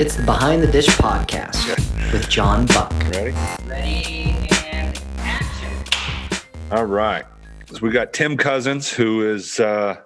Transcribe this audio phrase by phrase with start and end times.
[0.00, 1.76] It's the Behind the Dish podcast
[2.10, 2.90] with John Buck.
[3.10, 3.36] Ready?
[3.66, 4.34] Ready
[4.72, 6.48] and action.
[6.70, 7.26] All right.
[7.66, 10.00] So we got Tim Cossins, who is, uh,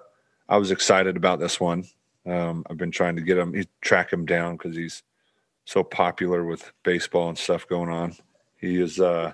[0.49, 1.85] I was excited about this one.
[2.25, 5.01] Um, I've been trying to get him, track him down because he's
[5.63, 8.17] so popular with baseball and stuff going on.
[8.57, 9.31] He is, uh,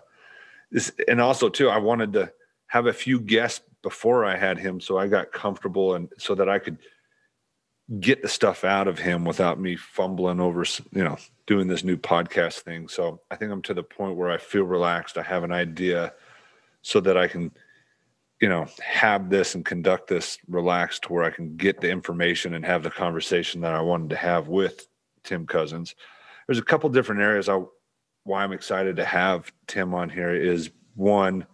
[0.71, 2.31] is, and also too, I wanted to
[2.67, 6.47] have a few guests before I had him, so I got comfortable and so that
[6.47, 6.77] I could
[7.99, 11.97] get the stuff out of him without me fumbling over, you know, doing this new
[11.97, 12.87] podcast thing.
[12.87, 15.17] So I think I'm to the point where I feel relaxed.
[15.17, 16.13] I have an idea
[16.81, 17.51] so that I can,
[18.39, 22.65] you know, have this and conduct this relaxed where I can get the information and
[22.65, 24.87] have the conversation that I wanted to have with
[25.23, 25.95] Tim Cossins.
[26.47, 27.61] There's a couple different areas I
[28.23, 31.45] why I'm excited to have Tim on here is one,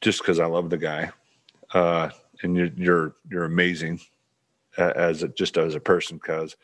[0.00, 1.10] just because I love the guy,
[1.74, 2.10] uh,
[2.42, 4.00] and you're you're you're amazing
[4.76, 6.18] as a, just as a person.
[6.18, 6.56] Because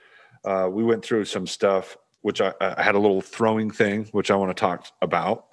[0.44, 4.30] uh, we went through some stuff, which I, I, had a little throwing thing, which
[4.30, 5.46] I want to talk about,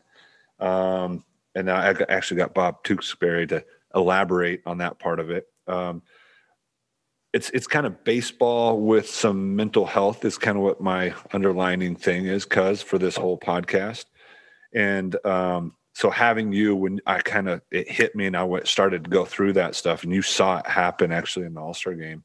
[0.59, 5.47] um, and I actually got Bob Tewksbury to elaborate on that part of it.
[5.67, 6.01] Um,
[7.35, 11.93] it's it's kind of baseball with some mental health is kind of what my underlining
[11.93, 14.05] thing is cuz for this whole podcast
[14.73, 18.67] and um, so having you when i kind of it hit me and i went
[18.67, 21.93] started to go through that stuff and you saw it happen actually in the all-star
[21.93, 22.23] game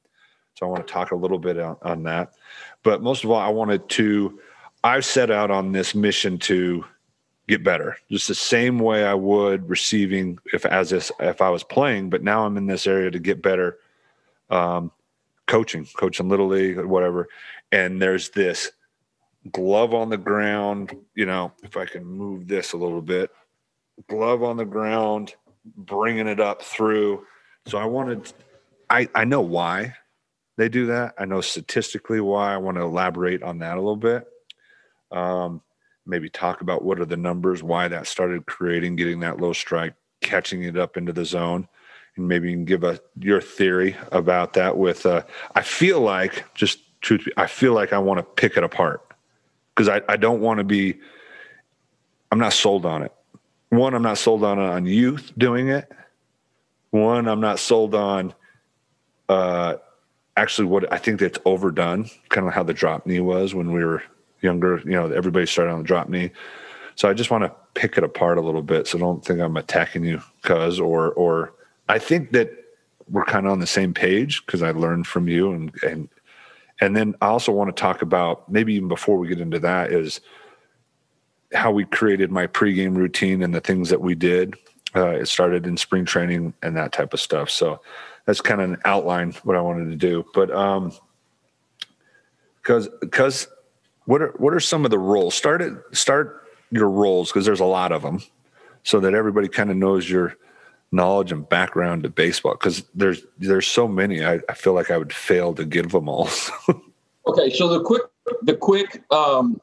[0.55, 2.35] so i want to talk a little bit on, on that
[2.83, 4.39] but most of all i wanted to
[4.83, 6.85] I've set out on this mission to
[7.49, 11.65] get better just the same way i would receiving if as this if i was
[11.65, 13.79] playing but now i'm in this area to get better
[14.51, 14.91] um,
[15.51, 17.29] coaching, coaching little league, or whatever.
[17.73, 18.71] And there's this
[19.51, 20.97] glove on the ground.
[21.15, 23.31] You know, if I can move this a little bit,
[24.09, 25.35] glove on the ground,
[25.77, 27.27] bringing it up through.
[27.67, 28.33] So I wanted,
[28.89, 29.95] I I know why
[30.61, 31.15] they do that.
[31.19, 32.55] I know statistically why.
[32.55, 34.27] I want to elaborate on that a little bit.
[35.11, 35.63] Um,
[36.07, 39.95] maybe talk about what are the numbers, why that started creating, getting that low strike,
[40.21, 41.69] catching it up into the zone
[42.17, 44.77] and maybe you can give us your theory about that.
[44.77, 45.23] With uh,
[45.55, 49.03] I feel like just truth, I feel like I want to pick it apart
[49.75, 50.99] because I, I don't want to be.
[52.33, 53.13] I'm not sold on it.
[53.71, 55.91] One, I'm not sold on on youth doing it.
[56.91, 58.35] One, I'm not sold on.
[59.29, 59.77] Uh,
[60.37, 63.85] actually, what I think that's overdone, kind of how the drop knee was when we
[63.85, 64.03] were
[64.41, 64.81] younger.
[64.85, 66.31] You know, everybody started on the drop knee.
[66.97, 68.87] So I just want to pick it apart a little bit.
[68.87, 71.55] So don't think I'm attacking you, cuz or or
[71.89, 72.51] I think that
[73.09, 76.09] we're kind of on the same page because I learned from you and and
[76.81, 79.93] and then I also want to talk about maybe even before we get into that
[79.93, 80.21] is
[81.53, 84.55] how we created my pregame routine and the things that we did.
[84.95, 87.51] Uh, it started in spring training and that type of stuff.
[87.51, 87.81] So
[88.31, 90.25] that's kind of an outline what I wanted to do.
[90.33, 90.93] But um,
[92.63, 93.49] because because
[94.05, 95.35] what are what are some of the roles?
[95.35, 98.23] Start it start your roles because there's a lot of them,
[98.85, 100.37] so that everybody kind of knows your
[100.93, 104.99] knowledge and background to baseball because there's there's so many I, I, feel like i
[104.99, 106.29] would fail to give them all
[107.29, 108.03] okay so the quick
[108.43, 109.61] the quick um,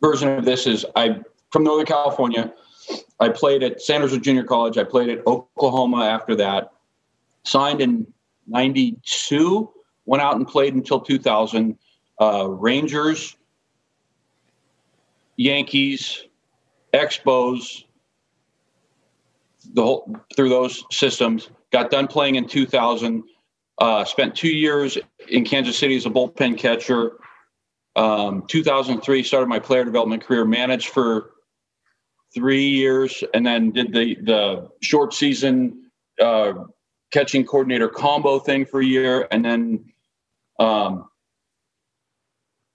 [0.00, 1.20] version of this is i
[1.52, 2.52] from northern california
[3.20, 6.72] i played at san jose junior college i played at oklahoma after that
[7.44, 8.06] signed in
[8.46, 9.70] 92
[10.06, 11.78] went out and played until 2000
[12.20, 13.36] uh, rangers
[15.40, 16.24] yankees
[16.92, 17.84] expos
[19.72, 21.50] the whole through those systems.
[21.72, 23.24] Got done playing in 2000.
[23.78, 27.12] Uh, spent two years in Kansas City as a bullpen catcher.
[27.96, 30.44] Um, 2003 started my player development career.
[30.44, 31.30] Managed for
[32.34, 35.90] three years, and then did the the short season
[36.20, 36.52] uh,
[37.10, 39.92] catching coordinator combo thing for a year, and then
[40.58, 41.08] um,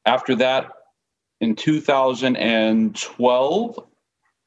[0.06, 0.72] after that,
[1.41, 3.79] in 2012,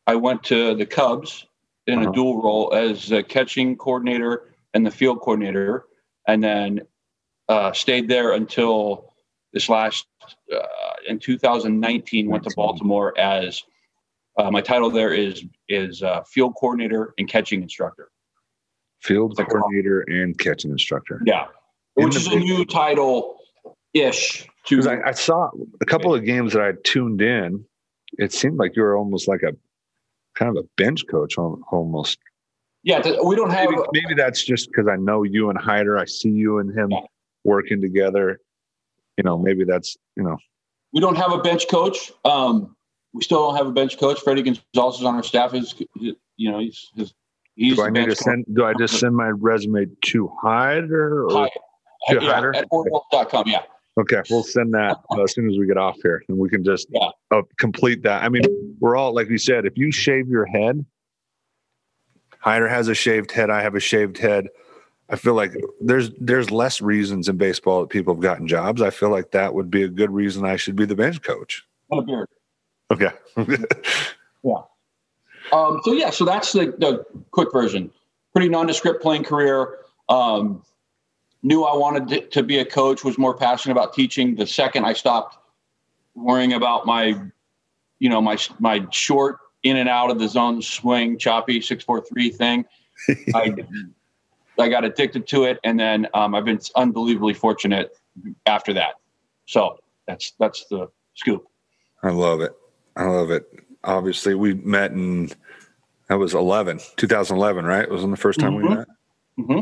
[0.06, 1.44] I went to the Cubs
[1.86, 2.10] in uh-huh.
[2.10, 5.84] a dual role as a catching coordinator and the field coordinator,
[6.26, 6.80] and then
[7.48, 9.12] uh, stayed there until
[9.52, 10.06] this last
[10.54, 10.62] uh,
[11.06, 12.28] in 2019.
[12.28, 13.62] Went to Baltimore as
[14.38, 18.10] uh, my title there is is uh, field coordinator and catching instructor.
[19.00, 21.22] Field coordinator and catching instructor.
[21.24, 21.46] Yeah,
[21.94, 23.38] which is a new title
[23.94, 24.46] ish.
[24.68, 25.50] Because I, I saw
[25.80, 27.64] a couple of games that I tuned in.
[28.18, 29.52] It seemed like you were almost like a
[30.34, 32.18] kind of a bench coach almost.
[32.82, 33.70] Yeah, we don't have.
[33.70, 35.98] Maybe, maybe that's just because I know you and Hyder.
[35.98, 37.00] I see you and him yeah.
[37.44, 38.40] working together.
[39.16, 40.38] You know, maybe that's you know.
[40.92, 42.12] We don't have a bench coach.
[42.24, 42.76] Um,
[43.12, 44.20] we still don't have a bench coach.
[44.20, 45.54] Fredi Gonzalez is on our staff.
[45.54, 47.12] Is you know he's his,
[47.58, 47.76] he's.
[47.76, 48.46] Do I need to send?
[48.54, 51.26] Do I just send my resume to Hyder?
[51.26, 51.50] Or Hyder.
[52.08, 52.54] To yeah, Hyder?
[53.46, 53.60] Yeah.
[53.98, 56.62] Okay, we'll send that uh, as soon as we get off here, and we can
[56.62, 57.08] just Yeah.
[57.32, 58.22] uh, complete that.
[58.22, 58.42] I mean,
[58.80, 59.66] we're all like you said.
[59.66, 60.86] If you shave your head,
[62.38, 63.50] Hyder has a shaved head.
[63.50, 64.46] I have a shaved head.
[65.10, 68.80] I feel like there's there's less reasons in baseball that people have gotten jobs.
[68.82, 71.66] I feel like that would be a good reason I should be the bench coach.
[71.90, 72.28] And a beard.
[72.92, 73.10] Okay.
[75.52, 77.90] Um, so yeah, so that's the, the quick version.
[78.32, 79.78] Pretty nondescript playing career.
[80.08, 80.62] Um,
[81.42, 83.04] knew I wanted to, to be a coach.
[83.04, 84.36] Was more passionate about teaching.
[84.36, 85.38] The second I stopped
[86.14, 87.20] worrying about my,
[87.98, 92.00] you know, my my short in and out of the zone swing, choppy six four
[92.00, 92.64] three thing,
[93.34, 93.54] I
[94.58, 97.96] I got addicted to it, and then um, I've been unbelievably fortunate
[98.46, 98.94] after that.
[99.46, 101.46] So that's that's the scoop.
[102.02, 102.52] I love it.
[102.96, 103.44] I love it.
[103.88, 105.30] Obviously, we met in
[106.08, 107.82] that was 11, 2011, right?
[107.82, 108.76] It was the first time we Mhm.
[108.76, 108.88] met.
[109.36, 109.60] hmm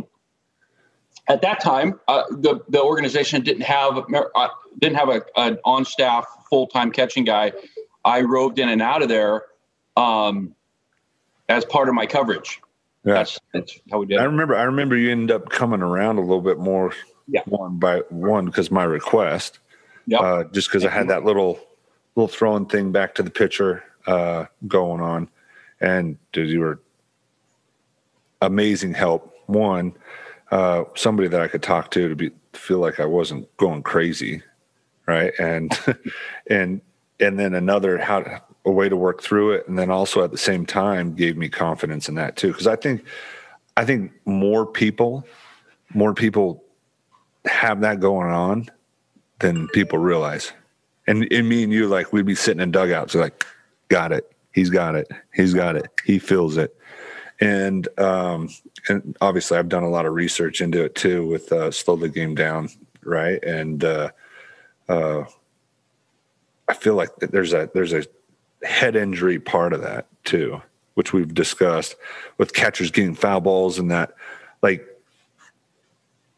[1.29, 4.49] At that time, uh, the the organization didn't have uh,
[4.81, 7.53] didn't have a, an on staff full time catching guy.
[8.05, 9.45] I roved in and out of there
[9.97, 10.55] um,
[11.49, 12.61] as part of my coverage.
[13.05, 13.15] Yeah.
[13.15, 14.19] That's that's how we did.
[14.19, 14.27] I it.
[14.27, 14.57] remember.
[14.57, 16.93] I remember you ended up coming around a little bit more.
[17.29, 17.43] Yeah.
[17.47, 19.59] One by one because my request.
[20.09, 20.21] Yep.
[20.21, 21.59] Uh, just because I had that little
[22.17, 25.29] little throwing thing back to the pitcher uh, going on,
[25.81, 26.81] and dude, you were
[28.41, 29.35] amazing help.
[29.47, 29.95] One,
[30.51, 34.43] uh, somebody that I could talk to to be feel like I wasn't going crazy,
[35.07, 35.33] right?
[35.39, 35.79] And
[36.51, 36.81] and
[37.21, 40.31] and then another how to, a way to work through it, and then also at
[40.31, 42.49] the same time gave me confidence in that too.
[42.49, 43.05] Because I think
[43.77, 45.27] I think more people,
[45.95, 46.65] more people
[47.45, 48.69] have that going on
[49.41, 50.53] than people realize.
[51.07, 53.45] And, and me and you, like we'd be sitting in dugouts, like,
[53.89, 54.31] got it.
[54.53, 55.11] He's got it.
[55.35, 55.91] He's got it.
[56.05, 56.77] He feels it.
[57.41, 58.49] And um,
[58.89, 62.09] and obviously, I've done a lot of research into it too with uh, slow the
[62.09, 62.71] game down,
[63.03, 63.43] right?
[63.45, 64.11] And uh,
[64.89, 65.25] uh,
[66.69, 68.05] I feel like there's a there's a
[68.63, 70.63] head injury part of that too,
[70.95, 71.97] which we've discussed
[72.39, 74.15] with catchers getting foul balls and that.
[74.63, 74.87] Like,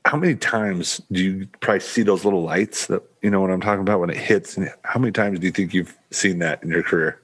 [0.04, 3.60] how many times do you probably see those little lights that you know what I'm
[3.60, 4.56] talking about when it hits?
[4.56, 7.20] And how many times do you think you've seen that in your career?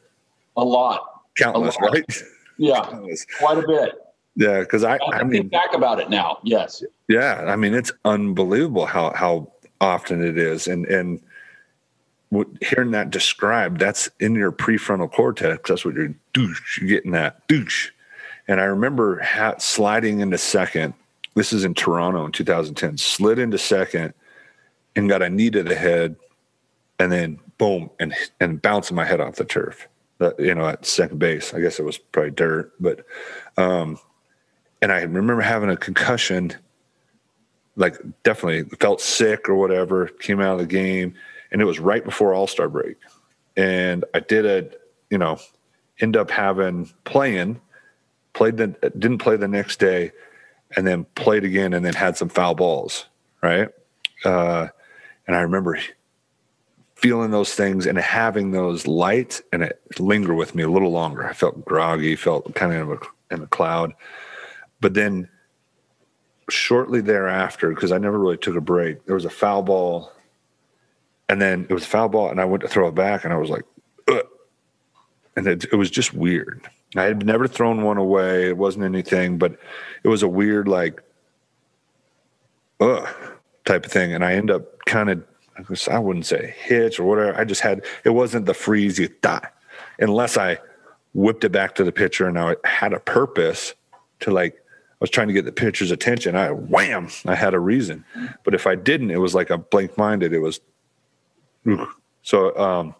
[0.56, 1.22] A lot.
[1.36, 1.92] Countless, A lot.
[1.94, 2.22] right?
[2.58, 3.26] Yeah, Countless.
[3.38, 3.92] quite a bit.
[4.36, 6.38] Yeah, because I, I, I think mean, back about it now.
[6.42, 6.82] Yes.
[7.08, 11.20] yeah, I mean, it's unbelievable how how often it is, and and
[12.60, 15.68] hearing that described, that's in your prefrontal cortex.
[15.68, 16.80] That's what you're douche.
[16.80, 17.90] You're getting that douche.
[18.48, 20.94] And I remember ha- sliding into second.
[21.36, 22.98] This is in Toronto in 2010.
[22.98, 24.14] Slid into second
[24.96, 26.16] and got a knee to the head,
[26.98, 29.86] and then boom, and and bouncing my head off the turf.
[30.18, 31.54] The, you know, at second base.
[31.54, 33.04] I guess it was probably dirt, but
[33.56, 33.98] um,
[34.80, 36.54] and I remember having a concussion.
[37.76, 40.06] Like definitely felt sick or whatever.
[40.06, 41.14] Came out of the game,
[41.50, 42.96] and it was right before All Star break,
[43.56, 44.70] and I did a,
[45.10, 45.38] you know,
[46.00, 47.60] end up having playing,
[48.32, 50.12] played the didn't play the next day,
[50.76, 53.06] and then played again, and then had some foul balls,
[53.42, 53.68] right?
[54.24, 54.68] Uh,
[55.26, 55.78] and I remember
[57.04, 61.28] feeling those things and having those lights, and it linger with me a little longer.
[61.28, 63.92] I felt groggy, felt kind of in a, in a cloud,
[64.80, 65.28] but then
[66.48, 70.12] shortly thereafter, because I never really took a break, there was a foul ball,
[71.28, 73.34] and then it was a foul ball, and I went to throw it back, and
[73.34, 73.64] I was like,
[74.08, 74.26] Ugh.
[75.36, 76.66] and it, it was just weird.
[76.96, 78.48] I had never thrown one away.
[78.48, 79.58] It wasn't anything, but
[80.04, 81.02] it was a weird, like,
[82.80, 83.06] ugh,
[83.66, 84.14] type of thing.
[84.14, 85.22] And I end up kind of,
[85.56, 87.38] I guess I wouldn't say hitch or whatever.
[87.38, 89.52] I just had, it wasn't the freeze you thought,
[89.98, 90.58] unless I
[91.12, 93.74] whipped it back to the pitcher and I had a purpose
[94.20, 96.34] to like, I was trying to get the pitcher's attention.
[96.34, 98.04] I wham, I had a reason.
[98.42, 100.32] But if I didn't, it was like a blank minded.
[100.32, 100.60] It was,
[102.22, 102.94] so um,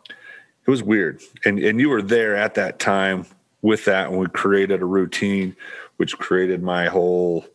[0.67, 1.21] it was weird.
[1.45, 3.27] And and you were there at that time
[3.63, 5.57] with that, and we created a routine,
[5.97, 7.47] which created my whole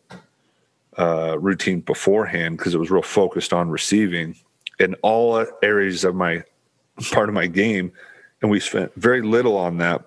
[0.98, 4.36] uh, routine beforehand because it was real focused on receiving
[4.80, 6.42] in all areas of my
[7.12, 7.92] part of my game,
[8.42, 10.02] and we spent very little on that.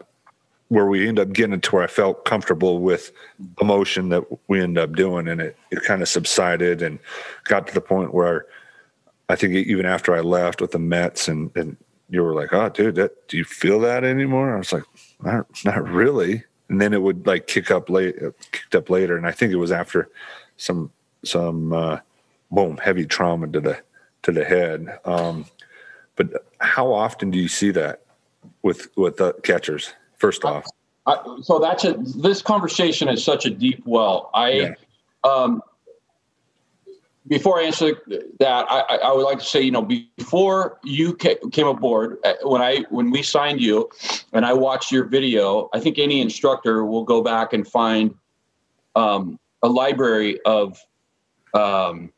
[0.70, 3.12] Where we end up getting to where I felt comfortable with
[3.62, 6.98] emotion that we end up doing, and it it kind of subsided and
[7.44, 8.48] got to the point where
[9.30, 11.78] I think even after I left with the Mets and and
[12.10, 14.84] you were like, "Oh, dude, that, do you feel that anymore?" I was like,
[15.22, 18.16] "Not, not really." And then it would like kick up late,
[18.52, 20.10] kicked up later, and I think it was after
[20.58, 20.92] some
[21.24, 22.00] some uh,
[22.50, 23.80] boom heavy trauma to the
[24.24, 25.00] to the head.
[25.06, 25.46] Um,
[26.16, 28.02] but how often do you see that
[28.62, 29.94] with with the catchers?
[30.18, 30.66] First off,
[31.06, 34.30] I, so that's a this conversation is such a deep well.
[34.34, 34.74] I Yeah.
[35.24, 35.62] um
[37.28, 38.02] before I answer
[38.40, 42.62] that, I, I would like to say, you know, before you came aboard, uh, when
[42.62, 43.90] I when we signed you,
[44.34, 48.14] and I watched your video, I think any instructor will go back and find
[48.96, 50.78] um, a library of
[51.54, 52.12] um,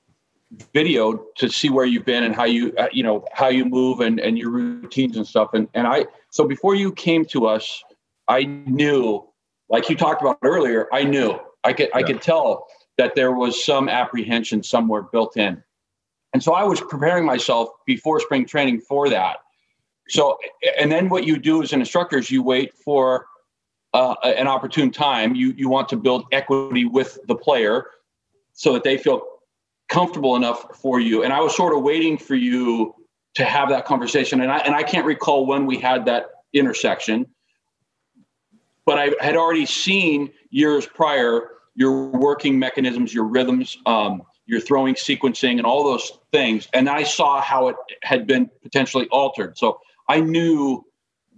[0.74, 4.00] video to see where you've been and how you uh, you know how you move
[4.00, 5.54] and and your routines and stuff.
[5.54, 7.84] And and I so before you came to us,
[8.28, 9.28] I knew,
[9.70, 11.98] like you talked about earlier, I knew I could yeah.
[11.98, 15.62] I could tell that there was some apprehension somewhere built in.
[16.34, 19.38] And so I was preparing myself before spring training for that.
[20.08, 20.38] So,
[20.78, 23.25] and then what you do as an instructor is you wait for
[23.94, 25.36] uh, an opportune time.
[25.36, 27.88] You you want to build equity with the player
[28.54, 29.22] so that they feel
[29.89, 31.24] comfortable enough for you.
[31.24, 32.96] And I was sort of waiting for you
[33.36, 34.42] to have that conversation.
[34.42, 37.27] And I and I can't recall when we had that intersection,
[38.86, 44.96] but I had already seen years prior your working mechanisms, your rhythms, um, your throwing
[44.96, 46.70] sequencing, and all those things.
[46.74, 49.58] And I saw how it had been potentially altered.
[49.58, 50.86] So I knew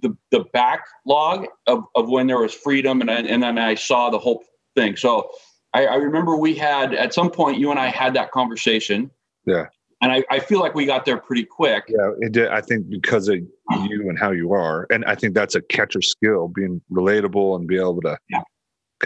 [0.02, 4.20] the the backlog of, of when there was freedom, and and then I saw the
[4.20, 4.44] whole
[4.76, 4.96] thing.
[4.96, 5.32] So
[5.74, 9.12] I, I remember we had at some point you and I had that conversation.
[9.46, 9.66] Yeah.
[10.02, 11.86] And I, I feel like we got there pretty quick.
[11.88, 12.50] Yeah, it did.
[12.50, 16.04] I think because of you and how you are, and I think that's a catcher
[16.04, 18.42] skill, being relatable and be able to yeah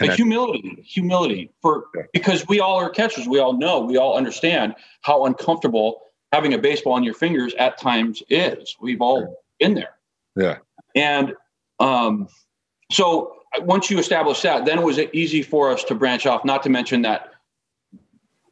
[0.00, 2.02] humility, humility for yeah.
[2.12, 3.26] because we all are catchers.
[3.26, 6.00] We all know, we all understand how uncomfortable
[6.32, 8.76] having a baseball on your fingers at times is.
[8.80, 9.66] We've all yeah.
[9.66, 9.94] been there.
[10.36, 10.58] Yeah.
[10.94, 11.34] And
[11.78, 12.28] um,
[12.90, 16.44] so once you establish that, then it was easy for us to branch off.
[16.44, 17.30] Not to mention that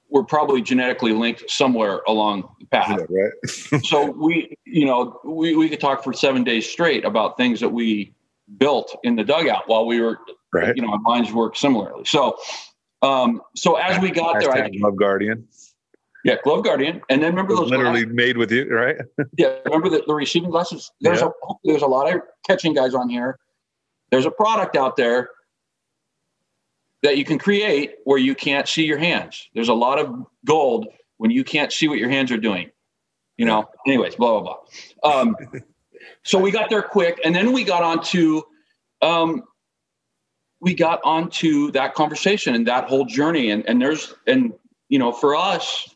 [0.09, 3.00] we're probably genetically linked somewhere along the path.
[3.09, 3.85] Yeah, right.
[3.85, 7.69] so we, you know, we, we could talk for seven days straight about things that
[7.69, 8.12] we
[8.59, 10.19] built in the dugout while we were
[10.52, 10.75] Right.
[10.75, 12.04] You know, our minds work similarly.
[12.07, 12.37] So,
[13.02, 15.47] um, so as we got there, I Glove Guardian.
[16.25, 18.97] Yeah, Glove Guardian, and then remember those literally guys, made with you, right?
[19.38, 20.90] yeah, remember the, the receiving glasses.
[21.00, 21.28] There's yeah.
[21.28, 23.38] a there's a lot of catching guys on here.
[24.11, 25.31] There's a product out there
[27.02, 29.49] that you can create where you can't see your hands.
[29.55, 32.71] There's a lot of gold when you can't see what your hands are doing.
[33.37, 33.69] You know.
[33.87, 34.57] Anyways, blah blah
[35.02, 35.21] blah.
[35.21, 35.37] Um,
[36.23, 38.45] so we got there quick, and then we got on to
[39.02, 39.45] um,
[40.61, 43.50] we got onto that conversation and that whole journey.
[43.50, 44.52] And, and there's, and,
[44.88, 45.95] you know, for us,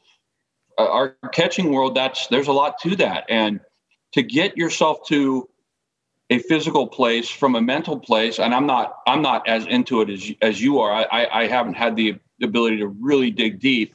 [0.78, 3.24] uh, our catching world, that's, there's a lot to that.
[3.28, 3.60] And
[4.12, 5.48] to get yourself to
[6.30, 10.10] a physical place from a mental place, and I'm not, I'm not as into it
[10.10, 10.92] as, as you are.
[11.12, 13.94] I, I haven't had the ability to really dig deep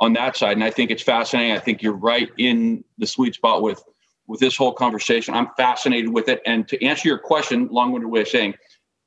[0.00, 0.52] on that side.
[0.56, 1.52] And I think it's fascinating.
[1.52, 3.82] I think you're right in the sweet spot with,
[4.26, 5.34] with this whole conversation.
[5.34, 6.40] I'm fascinated with it.
[6.46, 8.54] And to answer your question, long-winded way of saying,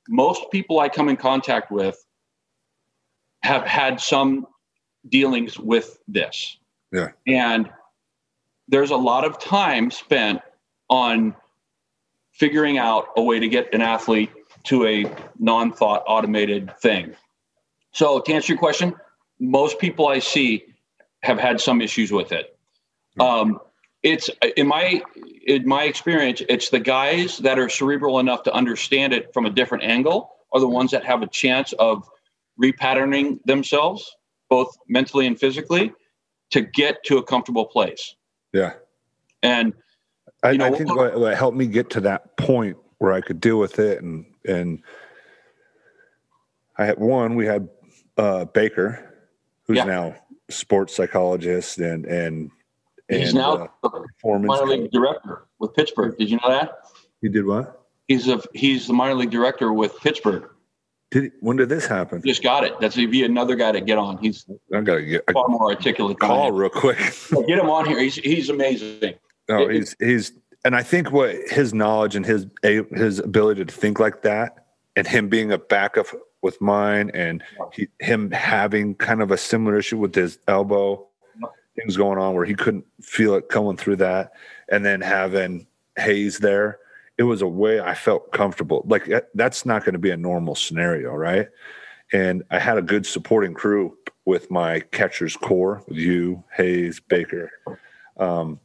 [0.10, 1.98] most people I come in contact with
[3.44, 4.48] have had some
[5.10, 6.58] dealings with this.
[6.92, 7.10] Yeah.
[7.28, 7.70] And
[8.68, 10.42] there's a lot of time spent
[10.90, 11.36] on
[12.32, 14.32] figuring out a way to get an athlete
[14.64, 15.06] to a
[15.40, 17.16] non thought automated thing.
[17.94, 18.94] So, to answer your question,
[19.40, 20.66] most people I see
[21.24, 22.58] have had some issues with it.
[23.20, 23.60] Um,
[24.04, 25.02] it's in my
[25.46, 29.50] in my experience, it's the guys that are cerebral enough to understand it from a
[29.50, 32.08] different angle are the ones that have a chance of
[32.62, 34.16] repatterning themselves,
[34.50, 35.94] both mentally and physically,
[36.52, 38.16] to get to a comfortable place.
[38.54, 38.74] Yeah.
[39.42, 39.74] And
[40.44, 43.40] I, know, I think what, what helped me get to that point where I could
[43.40, 44.84] deal with it and and
[46.78, 47.70] I had one, we had
[48.18, 49.14] uh, Baker,
[49.66, 49.84] who's yeah.
[49.84, 50.16] now
[50.50, 52.52] sports psychologist and and
[53.12, 53.90] He's and, now uh,
[54.24, 56.18] the minor league director with Pittsburgh.
[56.18, 56.78] Did you know that?
[57.22, 57.86] He did what?
[58.08, 60.50] He's a he's the minor league director with Pittsburgh.
[61.12, 62.22] Did he, when did this happen?
[62.26, 62.80] Just got it.
[62.80, 64.18] That's be another guy to get on.
[64.20, 66.20] He's I gotta get far more articulate.
[66.20, 66.98] Call real quick.
[66.98, 68.00] get him on here.
[68.00, 69.16] He's he's amazing.
[69.52, 73.72] No, it, he's he's and I think what his knowledge and his his ability to
[73.72, 74.66] think like that,
[74.96, 76.08] and him being a backup
[76.42, 77.44] with mine, and
[77.74, 81.08] he, him having kind of a similar issue with his elbow
[81.76, 84.32] things going on where he couldn't feel it coming through that.
[84.70, 85.68] And then having
[85.98, 86.80] Hayes there,
[87.18, 88.84] it was a way I felt comfortable.
[88.88, 91.48] Like that's not going to be a normal scenario, right?
[92.14, 97.52] And I had a good supporting crew with my catcher's core, with you, Hayes, Baker,
[98.18, 98.60] um,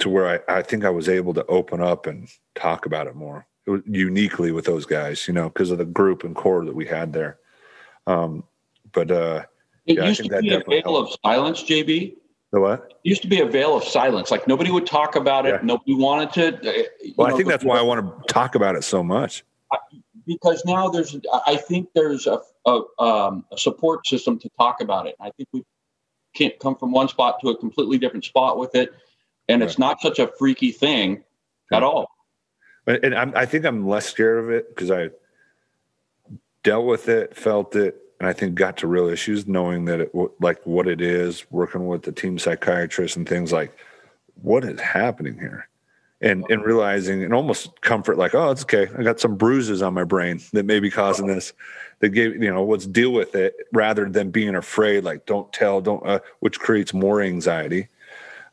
[0.00, 3.14] to where I, I think I was able to open up and talk about it
[3.14, 6.74] more it uniquely with those guys, you know, because of the group and core that
[6.74, 7.38] we had there.
[8.06, 8.44] Um,
[8.92, 9.44] but uh,
[9.86, 12.16] it yeah, used to be a veil of silence, JB.
[12.52, 12.96] The what?
[13.04, 14.30] It used to be a veil of silence.
[14.30, 15.54] Like nobody would talk about it.
[15.54, 15.60] Yeah.
[15.62, 16.70] Nobody wanted to.
[16.70, 16.82] Uh,
[17.16, 19.44] well, know, I think that's why I want to talk about it so much.
[20.26, 21.16] Because now there's,
[21.46, 25.16] I think there's a, a, um, a support system to talk about it.
[25.20, 25.64] I think we,
[26.34, 28.92] can't come from one spot to a completely different spot with it,
[29.50, 31.24] and it's not such a freaky thing
[31.72, 32.10] at all.
[32.86, 35.10] And I'm, I think I'm less scared of it because I
[36.62, 40.12] dealt with it, felt it, and I think got to real issues, knowing that it
[40.40, 43.76] like what it is, working with the team psychiatrist and things like
[44.42, 45.68] what is happening here,
[46.20, 49.94] and and realizing and almost comfort like oh it's okay, I got some bruises on
[49.94, 51.52] my brain that may be causing this.
[52.00, 55.80] That gave you know let's deal with it rather than being afraid like don't tell
[55.80, 57.88] don't uh, which creates more anxiety.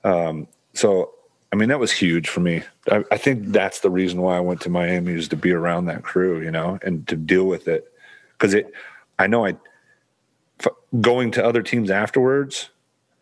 [0.03, 0.47] Um,
[0.77, 1.13] so
[1.51, 2.63] I mean, that was huge for me.
[2.91, 5.85] I, I, think that's the reason why I went to Miami is to be around
[5.85, 7.91] that crew, you know, and to deal with it.
[8.33, 8.71] Because it,
[9.17, 9.55] I know I,
[10.99, 12.69] going to other teams afterwards,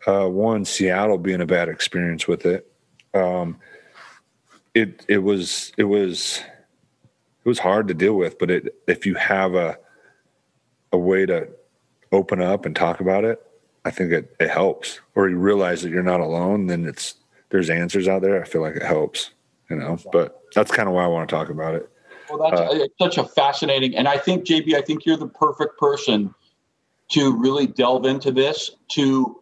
[0.06, 2.70] uh, one, Seattle being a bad experience with it.
[3.14, 3.58] Um,
[4.74, 6.42] it, it was, it was,
[7.44, 9.78] it was hard to deal with, but it, if you have a,
[10.92, 11.48] a way to
[12.10, 13.40] open up and talk about it,
[13.84, 15.00] I think it, it helps.
[15.14, 17.14] Or you realize that you're not alone, then it's,
[17.50, 19.30] there's answers out there, I feel like it helps,
[19.70, 19.98] you know.
[20.12, 21.88] But that's kind of why I want to talk about it.
[22.28, 25.78] Well, that's uh, such a fascinating, and I think JB, I think you're the perfect
[25.78, 26.34] person
[27.10, 29.40] to really delve into this to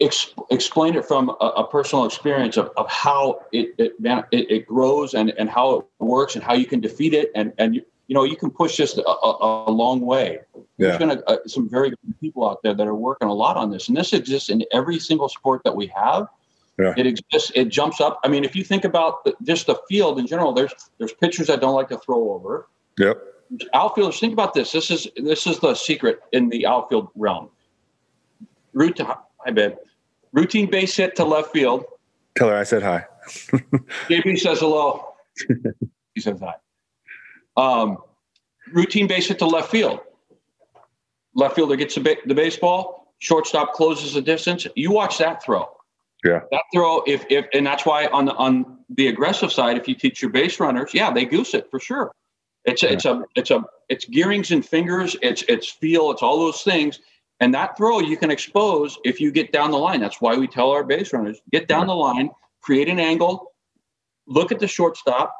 [0.00, 4.66] exp- explain it from a, a, personal experience of, of how it it, it it,
[4.66, 7.80] grows and, and how it works and how you can defeat it and and
[8.12, 10.40] you, know you can push this a, a, a long way.
[10.54, 10.60] Yeah.
[10.76, 13.70] There's been a, some very good people out there that are working a lot on
[13.70, 16.28] this, and this exists in every single sport that we have.
[16.78, 16.92] Yeah.
[16.98, 17.52] It exists.
[17.54, 18.20] It jumps up.
[18.22, 21.46] I mean, if you think about the, just the field in general, there's there's pitchers
[21.46, 22.68] that don't like to throw over.
[22.98, 23.18] Yep.
[23.72, 24.72] Outfielders, think about this.
[24.72, 27.48] This is this is the secret in the outfield realm.
[28.74, 29.06] Routine,
[29.46, 29.78] I bet.
[30.32, 31.86] Routine base hit to left field.
[32.36, 33.06] Tell her I said hi.
[34.08, 35.14] JB says hello.
[36.14, 36.54] he says hi.
[37.56, 37.98] Um,
[38.72, 40.00] routine base hit to left field.
[41.34, 43.14] Left fielder gets the, ba- the baseball.
[43.18, 44.66] Shortstop closes the distance.
[44.74, 45.68] You watch that throw.
[46.24, 46.40] Yeah.
[46.50, 49.94] That throw, if if and that's why on the on the aggressive side, if you
[49.94, 52.12] teach your base runners, yeah, they goose it for sure.
[52.64, 52.92] It's a, yeah.
[52.92, 57.00] it's a it's a it's gearings and fingers, it's it's feel, it's all those things.
[57.40, 60.00] And that throw you can expose if you get down the line.
[60.00, 61.86] That's why we tell our base runners, get down yeah.
[61.86, 63.52] the line, create an angle,
[64.28, 65.34] look at the shortstop,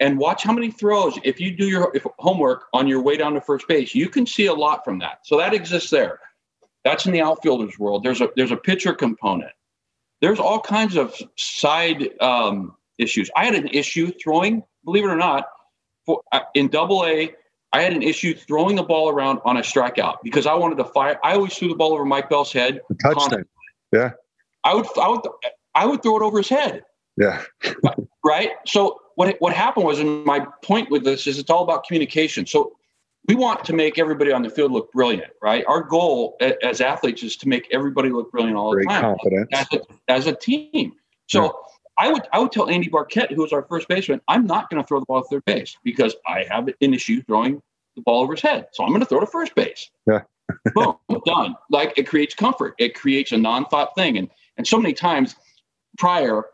[0.00, 1.18] and watch how many throws.
[1.24, 4.46] If you do your homework on your way down to first base, you can see
[4.46, 5.20] a lot from that.
[5.24, 6.20] So that exists there.
[6.84, 8.04] That's in the outfielders world.
[8.04, 9.52] There's a there's a pitcher component.
[10.20, 13.30] There's all kinds of side um, issues.
[13.36, 15.48] I had an issue throwing, believe it or not,
[16.06, 17.34] for uh, in Double A.
[17.72, 20.84] I had an issue throwing the ball around on a strikeout because I wanted to
[20.84, 21.18] fire.
[21.22, 22.80] I always threw the ball over Mike Bell's head.
[23.02, 23.44] Touchdown.
[23.92, 24.12] Yeah.
[24.64, 25.20] I would I would
[25.74, 26.84] I would throw it over his head.
[27.16, 27.42] Yeah.
[28.24, 28.50] right.
[28.66, 32.46] So what what happened was, and my point with this is, it's all about communication.
[32.46, 32.76] So
[33.26, 35.64] we want to make everybody on the field look brilliant, right?
[35.66, 39.48] Our goal as athletes is to make everybody look brilliant all the time, confidence.
[39.52, 40.92] As, a, as a team.
[41.26, 41.50] So yeah.
[41.98, 44.80] I would I would tell Andy Barkett, who was our first baseman, I'm not going
[44.80, 47.60] to throw the ball to third base because I have an issue throwing
[47.96, 48.68] the ball over his head.
[48.72, 49.90] So I'm going to throw to first base.
[50.06, 50.20] Yeah.
[50.76, 50.94] Boom,
[51.26, 51.56] done.
[51.70, 52.74] Like it creates comfort.
[52.78, 54.16] It creates a non-thought thing.
[54.16, 55.34] And and so many times
[55.98, 56.44] prior,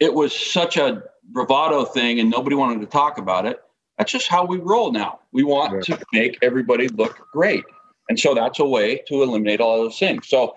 [0.00, 3.60] it was such a bravado thing and nobody wanted to talk about it.
[3.98, 5.20] That's just how we roll now.
[5.32, 5.96] We want yeah.
[5.96, 7.64] to make everybody look great.
[8.08, 10.28] And so that's a way to eliminate all those things.
[10.28, 10.56] So,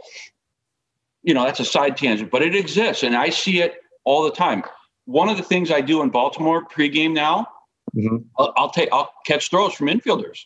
[1.24, 4.32] you know, that's a side tangent, but it exists and I see it all the
[4.32, 4.64] time.
[5.06, 7.48] One of the things I do in Baltimore pregame now,
[7.96, 8.18] mm-hmm.
[8.38, 10.46] I'll, I'll, take, I'll catch throws from infielders,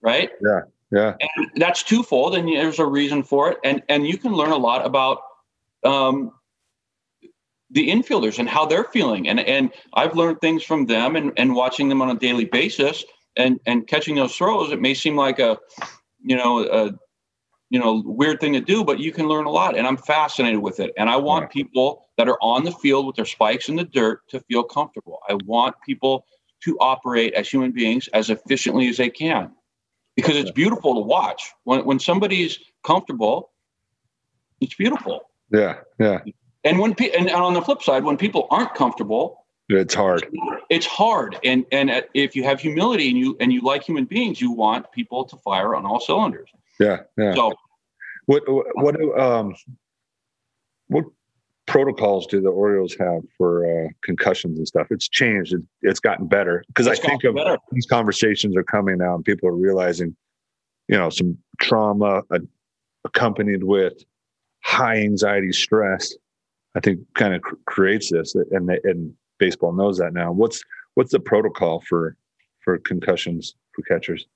[0.00, 0.30] right?
[0.40, 0.60] Yeah.
[0.92, 1.14] Yeah.
[1.20, 2.36] And that's twofold.
[2.36, 3.58] And there's a reason for it.
[3.64, 5.18] And, and you can learn a lot about
[5.82, 6.32] um,
[7.70, 9.28] the infielders and how they're feeling.
[9.28, 13.04] And and I've learned things from them and, and watching them on a daily basis
[13.36, 14.72] and and catching those throws.
[14.72, 15.58] It may seem like a
[16.22, 16.92] you know a
[17.70, 19.76] you know weird thing to do, but you can learn a lot.
[19.76, 20.92] And I'm fascinated with it.
[20.96, 24.20] And I want people that are on the field with their spikes in the dirt
[24.28, 25.18] to feel comfortable.
[25.28, 26.24] I want people
[26.62, 29.52] to operate as human beings as efficiently as they can.
[30.14, 31.52] Because it's beautiful to watch.
[31.64, 33.50] When when somebody's comfortable,
[34.60, 35.20] it's beautiful.
[35.52, 36.20] Yeah, yeah.
[36.66, 40.26] And when pe- and on the flip side, when people aren't comfortable, it's hard.
[40.68, 44.40] It's hard, and and if you have humility and you and you like human beings,
[44.40, 46.48] you want people to fire on all cylinders.
[46.80, 47.34] Yeah, yeah.
[47.34, 47.54] So,
[48.26, 49.54] what what um
[50.88, 51.04] what
[51.66, 54.88] protocols do the Orioles have for uh, concussions and stuff?
[54.90, 55.52] It's changed.
[55.54, 57.58] It, it's gotten better because I think of better.
[57.70, 60.16] these conversations are coming now, and people are realizing,
[60.88, 62.38] you know, some trauma uh,
[63.04, 64.04] accompanied with
[64.62, 66.12] high anxiety stress
[66.76, 70.30] I think kind of cr- creates this, and and baseball knows that now.
[70.30, 70.62] What's
[70.94, 72.16] what's the protocol for
[72.60, 74.26] for concussions for catchers?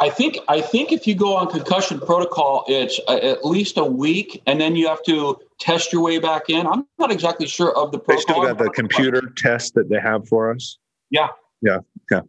[0.00, 4.42] I think I think if you go on concussion protocol, it's at least a week,
[4.46, 6.66] and then you have to test your way back in.
[6.66, 8.42] I'm not exactly sure of the protocol.
[8.42, 10.78] They still got the computer test that they have for us.
[11.10, 11.28] Yeah.
[11.62, 11.78] Yeah.
[12.10, 12.20] Yeah.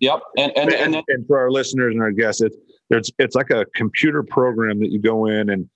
[0.00, 0.20] Yep.
[0.36, 2.56] And and, and, and, then, and for our listeners and our guests, it's
[2.90, 5.68] it's it's like a computer program that you go in and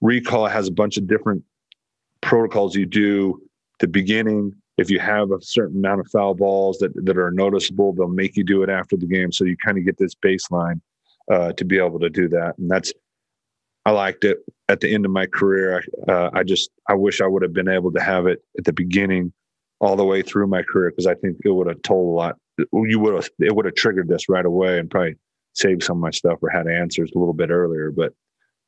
[0.00, 1.42] recall has a bunch of different
[2.24, 3.40] protocols you do
[3.80, 7.92] the beginning if you have a certain amount of foul balls that, that are noticeable
[7.92, 9.30] they'll make you do it after the game.
[9.30, 10.80] So you kind of get this baseline
[11.30, 12.54] uh, to be able to do that.
[12.58, 12.92] And that's
[13.86, 15.84] i liked it at the end of my career.
[16.08, 18.72] Uh, i just i wish i would have been able to have it at the
[18.72, 19.32] beginning
[19.80, 22.36] all the way through my career because i think it would have told a lot
[22.72, 25.14] you would have it would have triggered this right away and probably
[25.54, 28.12] saved some of my stuff or had answers a little bit earlier but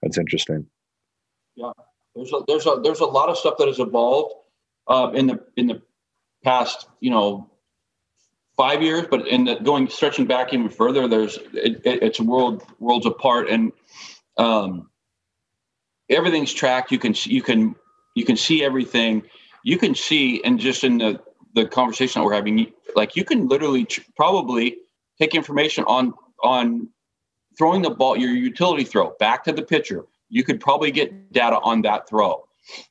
[0.02, 0.66] that's interesting.
[1.54, 1.72] Yeah
[2.16, 4.34] there's a there's a there's a lot of stuff that has evolved
[4.88, 5.82] uh, in the in the
[6.42, 7.50] past you know
[8.56, 12.62] five years but in the going stretching back even further there's it, it, it's world
[12.78, 13.48] worlds apart.
[13.48, 13.72] And
[14.38, 14.90] um,
[16.08, 16.90] everything's tracked.
[16.90, 17.74] You can you can
[18.14, 19.22] you can see everything.
[19.62, 21.20] You can see and just in the
[21.54, 24.76] the conversation that we're having like you can literally tr- probably
[25.18, 26.88] take information on on
[27.58, 31.58] throwing the ball your utility throw back to the pitcher you could probably get data
[31.60, 32.44] on that throw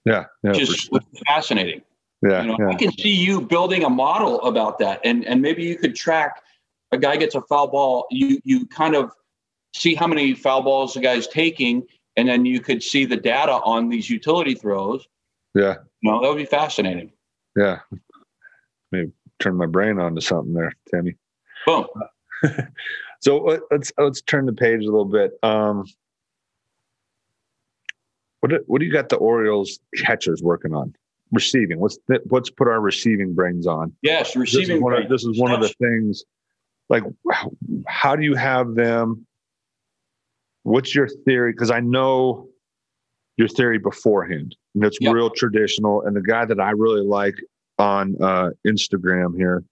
[0.06, 1.00] yeah, yeah just sure.
[1.28, 1.82] fascinating
[2.22, 2.70] yeah, you know, yeah.
[2.70, 6.42] I can see you building a model about that, and and maybe you could track
[6.92, 8.08] a guy gets a foul ball.
[8.10, 9.12] You you kind of
[9.76, 13.54] see how many foul balls the guy's taking, and then you could see the data
[13.64, 15.08] on these utility throws.
[15.54, 17.12] Yeah, no, that would be fascinating.
[17.56, 17.80] Yeah,
[18.92, 21.16] maybe turn my brain on to something there, Timmy.
[21.66, 21.86] Boom.
[23.22, 25.34] so let's let's turn the page a little bit.
[25.44, 25.86] Um,
[28.46, 30.94] what do, what do you got the Orioles catchers working on?
[31.32, 31.80] receiving.
[31.80, 31.98] Let's
[32.30, 33.94] let's put our receiving brains on.
[34.02, 34.68] Yes, receiving.
[34.68, 36.24] This is one, of, this is one of the things.
[36.90, 37.52] Like, how,
[37.88, 39.26] how do you have them?
[40.64, 41.52] What's your theory?
[41.52, 42.48] Because I know
[43.38, 45.14] your theory beforehand, and it's yep.
[45.14, 46.02] real traditional.
[46.04, 47.36] And the guy that I really like
[47.78, 49.64] on uh, Instagram here,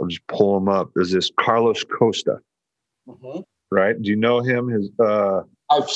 [0.00, 0.90] I'll just pull him up.
[0.96, 2.38] Is this Carlos Costa?
[3.08, 3.40] Mm-hmm.
[3.70, 4.00] Right?
[4.00, 4.68] Do you know him?
[4.68, 5.88] His uh, I've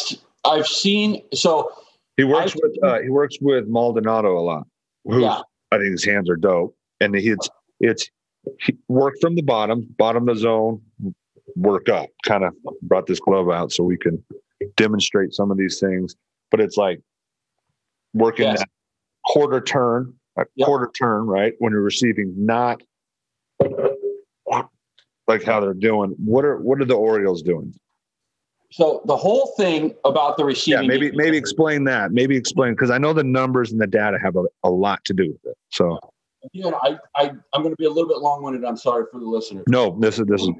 [0.44, 1.72] I've seen so.
[2.20, 4.66] He works with uh, he works with Maldonado a lot
[5.06, 5.40] who yeah.
[5.72, 6.76] I think his hands are dope.
[7.00, 7.48] And he, it's
[7.80, 8.10] it's
[8.60, 10.82] he work from the bottom, bottom of the zone,
[11.56, 12.10] work up.
[12.24, 12.52] Kind of
[12.82, 14.22] brought this glove out so we can
[14.76, 16.14] demonstrate some of these things.
[16.50, 17.00] But it's like
[18.12, 18.58] working yes.
[18.58, 18.68] that
[19.24, 20.66] quarter turn, a yep.
[20.66, 21.54] quarter turn, right?
[21.58, 22.82] When you're receiving, not
[25.26, 26.14] like how they're doing.
[26.22, 27.72] What are what are the Orioles doing?
[28.72, 30.84] So the whole thing about the receiving.
[30.84, 32.12] Yeah, maybe maybe explain that.
[32.12, 35.14] Maybe explain because I know the numbers and the data have a, a lot to
[35.14, 35.58] do with it.
[35.70, 35.98] So.
[36.54, 38.64] Again, I, I I'm going to be a little bit long-winded.
[38.64, 39.64] I'm sorry for the listeners.
[39.68, 40.50] No, this is this is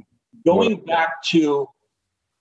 [0.45, 0.87] going what?
[0.87, 1.69] back to.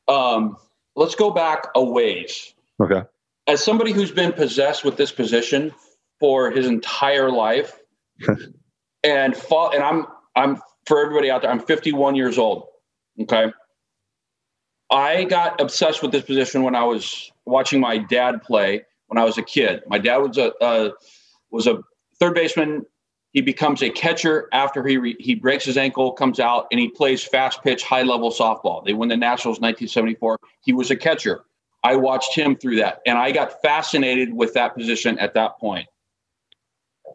[0.09, 0.57] Um,
[0.95, 2.53] let's go back a ways.
[2.81, 3.03] Okay.
[3.47, 5.73] As somebody who's been possessed with this position
[6.19, 7.79] for his entire life,
[9.03, 10.05] and fall, and I'm
[10.35, 11.51] I'm for everybody out there.
[11.51, 12.65] I'm 51 years old.
[13.21, 13.51] Okay.
[14.91, 19.23] I got obsessed with this position when I was watching my dad play when I
[19.23, 19.83] was a kid.
[19.87, 20.91] My dad was a uh,
[21.51, 21.79] was a
[22.19, 22.85] third baseman.
[23.31, 26.89] He becomes a catcher after he re- he breaks his ankle, comes out, and he
[26.89, 28.83] plays fast pitch, high level softball.
[28.83, 30.39] They win the Nationals 1974.
[30.61, 31.41] He was a catcher.
[31.83, 35.87] I watched him through that, and I got fascinated with that position at that point.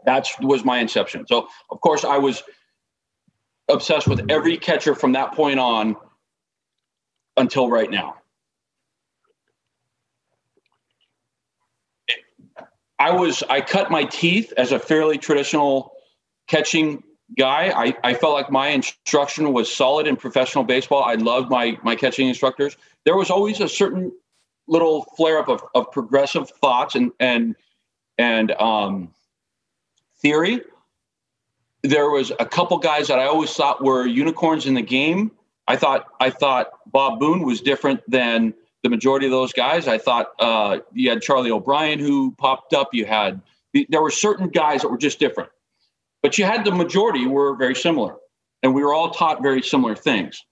[0.07, 1.27] That was my inception.
[1.27, 2.43] So, of course, I was
[3.69, 5.97] obsessed with every catcher from that point on
[7.37, 8.17] until right now.
[12.99, 15.93] I was I cut my teeth as a fairly traditional
[16.47, 17.03] catching
[17.37, 17.73] guy.
[17.75, 21.03] I, I felt like my instruction was solid in professional baseball.
[21.03, 22.77] I loved my my catching instructors.
[23.05, 24.13] There was always a certain
[24.67, 27.57] little flare up of, of progressive thoughts and and
[28.17, 29.13] and um,
[30.23, 30.61] theory.
[31.83, 35.33] There was a couple guys that I always thought were unicorns in the game
[35.67, 39.89] I thought I thought Bob Boone was different than the majority of those guys.
[39.89, 42.91] I thought uh, you had Charlie O'Brien who popped up.
[42.93, 43.41] You had
[43.89, 45.51] there were certain guys that were just different,
[46.23, 48.17] but you had the majority were very similar,
[48.63, 50.45] and we were all taught very similar things.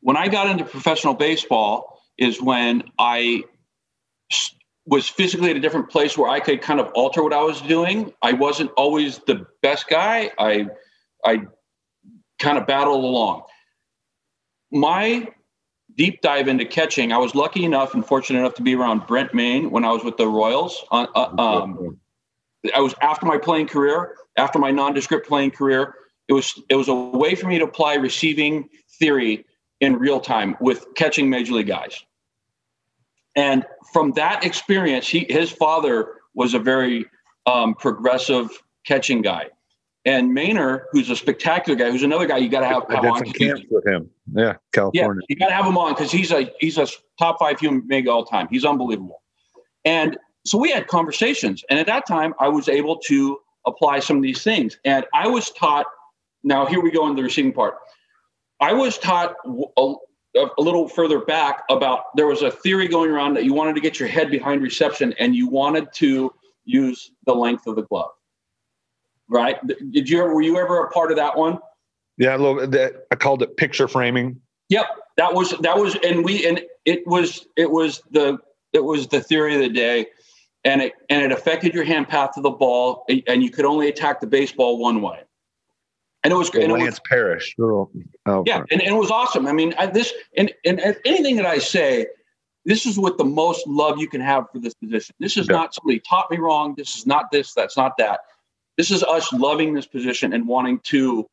[0.00, 3.44] When I got into professional baseball, is when I
[4.86, 7.60] was physically at a different place where I could kind of alter what I was
[7.60, 8.14] doing.
[8.22, 10.30] I wasn't always the best guy.
[10.38, 10.68] I
[11.22, 11.42] I
[12.38, 13.42] kind of battled along
[14.70, 15.28] my
[15.96, 19.34] deep dive into catching, I was lucky enough and fortunate enough to be around Brent
[19.34, 20.84] Mayne when I was with the Royals.
[20.90, 21.98] Uh, uh, um,
[22.74, 25.94] I was after my playing career, after my nondescript playing career.
[26.28, 29.46] It was it was a way for me to apply receiving theory
[29.80, 32.04] in real time with catching major league guys.
[33.36, 37.06] And from that experience, he, his father was a very
[37.46, 38.50] um, progressive
[38.84, 39.46] catching guy.
[40.04, 43.32] And Maynor, who's a spectacular guy, who's another guy you got to have, did some
[43.32, 44.08] camps with him.
[44.32, 45.22] Yeah, California.
[45.28, 46.86] Yeah, you got to have him on because he's a he's a
[47.18, 48.48] top five human being all time.
[48.50, 49.22] He's unbelievable.
[49.84, 54.16] And so we had conversations, and at that time, I was able to apply some
[54.16, 54.78] of these things.
[54.84, 55.86] And I was taught.
[56.44, 57.74] Now here we go in the receiving part.
[58.60, 59.94] I was taught a,
[60.36, 63.80] a little further back about there was a theory going around that you wanted to
[63.80, 66.32] get your head behind reception and you wanted to
[66.64, 68.10] use the length of the glove
[69.28, 69.58] right?
[69.66, 71.58] Did you ever, were you ever a part of that one?
[72.16, 72.66] Yeah, a little.
[72.66, 74.40] That I called it picture framing.
[74.68, 74.86] Yep,
[75.16, 78.38] that was that was, and we and it was it was the
[78.72, 80.06] it was the theory of the day,
[80.64, 83.88] and it and it affected your hand path to the ball, and you could only
[83.88, 85.20] attack the baseball one way.
[86.24, 87.54] And it was, and Lance it was, Parrish.
[87.60, 87.88] Oh,
[88.44, 89.46] yeah, and, and, it was awesome.
[89.46, 92.08] I mean, I, this and and anything that I say,
[92.64, 95.14] this is what the most love you can have for this position.
[95.20, 95.56] This is yeah.
[95.56, 96.74] not somebody taught me wrong.
[96.76, 97.54] This is not this.
[97.54, 98.20] That's not that
[98.78, 101.28] this is us loving this position and wanting to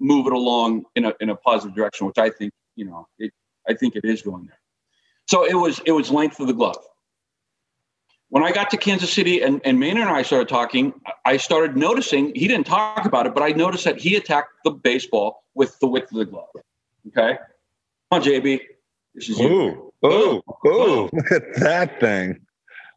[0.00, 3.32] move it along in a in a positive direction, which I think you know it,
[3.68, 4.58] I think it is going there.
[5.26, 6.78] So it was it was length of the glove.
[8.28, 10.92] When I got to Kansas City and, and Maynor and I started talking,
[11.24, 14.72] I started noticing he didn't talk about it, but I noticed that he attacked the
[14.72, 16.48] baseball with the width of the glove.
[17.08, 17.38] Okay.
[18.10, 18.60] Come on, JB.
[19.14, 19.92] This is you.
[20.04, 21.08] Ooh, ooh, ooh.
[21.12, 22.40] Look at that thing.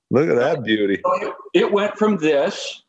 [0.10, 1.00] Look at that beauty.
[1.06, 2.82] So it, it went from this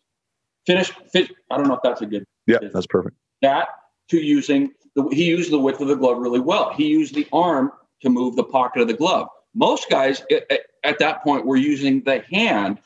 [0.70, 1.32] finish, finish.
[1.50, 2.24] I don't know if that's a good.
[2.46, 3.16] Yeah, that's perfect.
[3.42, 3.68] That
[4.10, 6.72] to using the, he used the width of the glove really well.
[6.72, 9.28] He used the arm to move the pocket of the glove.
[9.54, 12.78] Most guys at, at that point were using the hand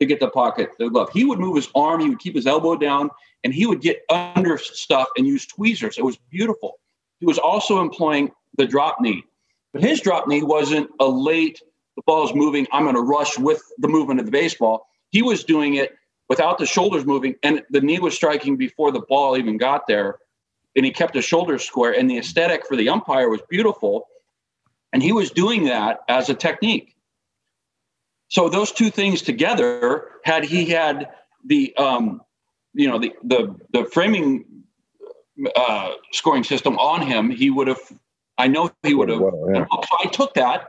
[0.00, 1.10] to get the pocket the glove.
[1.12, 3.10] He would move his arm, he would keep his elbow down,
[3.44, 5.98] and he would get under stuff and use tweezers.
[5.98, 6.78] It was beautiful.
[7.20, 9.24] He was also employing the drop knee,
[9.72, 11.60] but his drop knee wasn't a late,
[11.96, 14.86] the ball's moving, I'm going to rush with the movement of the baseball.
[15.10, 15.94] He was doing it
[16.30, 20.18] without the shoulders moving, and the knee was striking before the ball even got there.
[20.76, 24.06] And he kept his shoulders square, and the aesthetic for the umpire was beautiful.
[24.92, 26.94] And he was doing that as a technique.
[28.28, 31.10] So those two things together, had he had
[31.44, 32.22] the um,
[32.74, 34.44] you know the the the framing
[35.56, 37.80] uh, scoring system on him, he would have.
[38.38, 39.20] I know he would have.
[39.20, 39.66] Well, yeah.
[39.68, 40.68] So I took that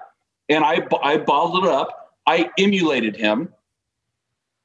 [0.50, 2.16] and I I bottled it up.
[2.26, 3.54] I emulated him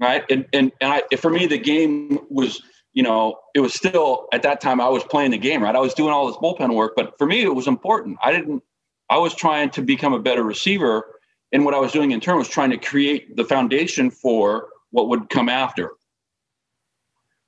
[0.00, 0.24] right?
[0.30, 4.42] And and and I, for me, the game was, you know, it was still at
[4.42, 5.74] that time I was playing the game, right?
[5.74, 8.18] I was doing all this bullpen work, but for me, it was important.
[8.22, 8.62] I didn't.
[9.08, 11.20] I was trying to become a better receiver,
[11.52, 15.08] and what I was doing in turn was trying to create the foundation for what
[15.08, 15.92] would come after.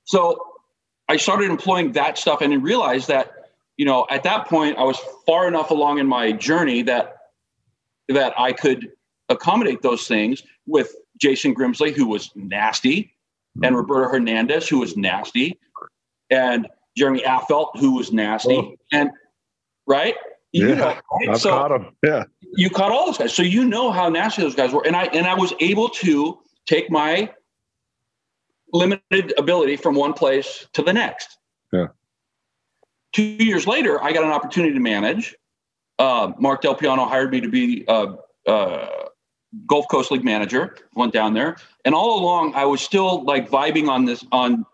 [0.05, 0.41] So
[1.09, 3.33] I started employing that stuff, and realized that,
[3.77, 7.17] you know, at that point, I was far enough along in my journey that
[8.09, 8.93] that I could
[9.29, 13.13] accommodate those things with Jason Grimsley, who was nasty,
[13.57, 13.77] and mm-hmm.
[13.77, 15.59] Roberto Hernandez, who was nasty,
[16.31, 18.75] and Jeremy Affeldt, who was nasty, oh.
[18.93, 19.11] and
[19.87, 20.15] right.
[20.53, 21.29] You yeah, know, right?
[21.29, 21.95] I've so caught them.
[22.03, 24.97] Yeah, you caught all those guys, so you know how nasty those guys were, and
[24.97, 27.31] I and I was able to take my
[28.73, 31.37] limited ability from one place to the next.
[31.73, 31.89] Yeah.
[33.13, 35.35] Two years later, I got an opportunity to manage.
[35.99, 38.15] Uh, Mark Del Piano hired me to be uh,
[38.47, 38.89] uh,
[39.67, 43.89] Gulf Coast League manager, went down there, and all along I was still like vibing
[43.89, 44.67] on this on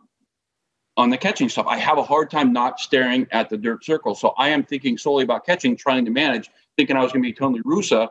[0.96, 1.66] on the catching stuff.
[1.68, 4.98] I have a hard time not staring at the dirt circle, so I am thinking
[4.98, 8.08] solely about catching, trying to manage, thinking I was going to be Tony Russa,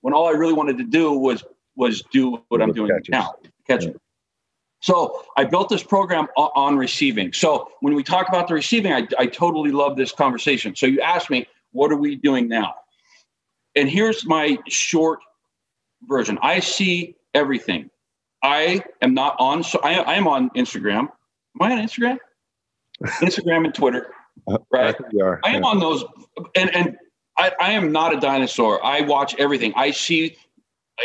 [0.00, 1.44] when all I really wanted to do was
[1.76, 3.08] was do what I'm doing catches.
[3.08, 3.34] now,
[3.66, 3.92] catching.
[3.92, 3.98] Yeah.
[4.80, 7.32] So I built this program on receiving.
[7.32, 10.76] So when we talk about the receiving, I, I totally love this conversation.
[10.76, 12.74] So you asked me, what are we doing now?
[13.74, 15.18] And here's my short
[16.06, 16.38] version.
[16.42, 17.90] I see everything.
[18.42, 19.62] I am not on.
[19.62, 21.00] So I, I am on Instagram.
[21.00, 22.18] Am I on Instagram?
[23.04, 24.12] Instagram and Twitter.
[24.70, 24.94] Right.
[24.94, 25.68] I, are, I am yeah.
[25.68, 26.04] on those,
[26.54, 26.96] and and
[27.36, 28.84] I, I am not a dinosaur.
[28.84, 29.72] I watch everything.
[29.76, 30.36] I see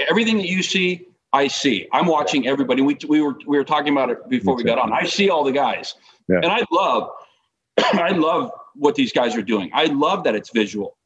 [0.10, 1.08] everything that you see.
[1.34, 1.88] I see.
[1.92, 2.82] I'm watching everybody.
[2.82, 4.94] We we were we were talking about it before we got on.
[4.94, 5.96] I see all the guys,
[6.28, 6.38] yeah.
[6.38, 7.10] and I love
[7.78, 9.72] I love what these guys are doing.
[9.74, 10.98] I love that it's visual.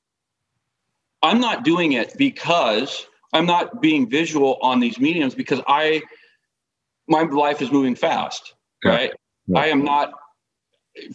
[1.23, 6.01] I'm not doing it because I'm not being visual on these mediums because I
[7.07, 9.13] my life is moving fast, right?
[9.47, 9.59] Yeah.
[9.59, 10.11] I am not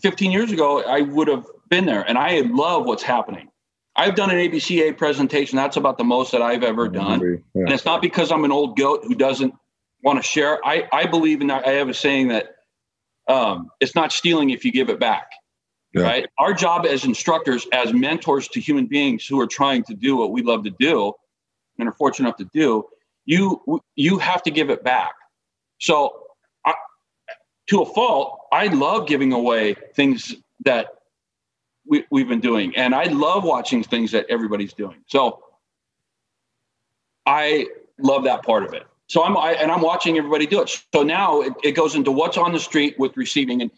[0.01, 3.49] 15 years ago I would have been there and I love what's happening.
[3.95, 5.57] I've done an ABCA presentation.
[5.57, 7.21] That's about the most that I've ever done.
[7.55, 7.65] Yeah.
[7.65, 9.55] And it's not because I'm an old goat who doesn't
[10.03, 10.65] want to share.
[10.65, 11.67] I, I believe in that.
[11.67, 12.55] I have a saying that
[13.29, 15.31] um, it's not stealing if you give it back.
[15.95, 16.05] yeah.
[16.05, 16.27] right?
[16.39, 20.33] Our job as instructors, as mentors to human beings who are trying to do what
[20.33, 21.13] we love to do
[21.79, 22.85] and are fortunate enough to do,
[23.25, 25.15] you you have to give it back.
[25.79, 26.23] So,
[26.65, 26.75] I,
[27.69, 30.89] to a fault, I love giving away things that
[31.87, 34.99] we, we've been doing, and I love watching things that everybody's doing.
[35.07, 35.43] So,
[37.27, 37.67] I
[37.99, 38.87] love that part of it.
[39.13, 40.83] So I'm I, and I'm watching everybody do it.
[40.95, 43.71] So now it, it goes into what's on the street with receiving and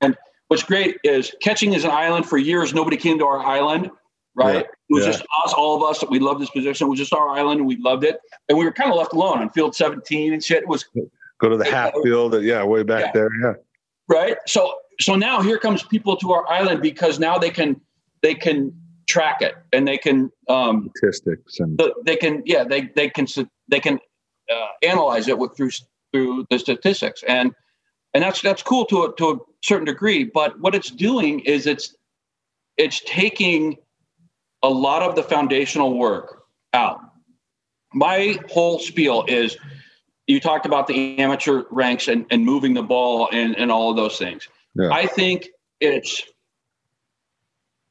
[0.00, 0.16] and
[0.48, 2.74] what's great is catching is an island for years.
[2.74, 3.90] Nobody came to our island,
[4.36, 4.56] right?
[4.56, 4.60] Yeah.
[4.60, 5.12] It was yeah.
[5.12, 6.86] just us, all of us we loved this position.
[6.86, 8.20] It was just our island and we loved it.
[8.48, 10.62] And we were kind of left alone on field 17 and shit.
[10.62, 10.84] It was
[11.40, 12.40] go to the half field.
[12.42, 12.62] Yeah.
[12.62, 13.12] Way back yeah.
[13.12, 13.28] there.
[13.42, 13.52] Yeah.
[14.08, 14.36] Right.
[14.46, 17.80] So, so now here comes people to our island because now they can,
[18.22, 18.72] they can
[19.08, 23.26] track it and they can, um, statistics and they can, yeah, they, they can,
[23.68, 23.98] they can
[24.50, 25.70] uh, analyze it with, through,
[26.12, 27.24] through the statistics.
[27.26, 27.52] And,
[28.14, 31.66] and that's, that's cool to a, to a certain degree, but what it's doing is
[31.66, 31.94] it's,
[32.78, 33.76] it's taking
[34.62, 36.42] a lot of the foundational work
[36.72, 37.00] out.
[37.92, 39.56] My whole spiel is
[40.26, 43.96] you talked about the amateur ranks and, and moving the ball and, and all of
[43.96, 44.48] those things.
[44.74, 44.90] Yeah.
[44.90, 45.48] I think
[45.80, 46.22] it's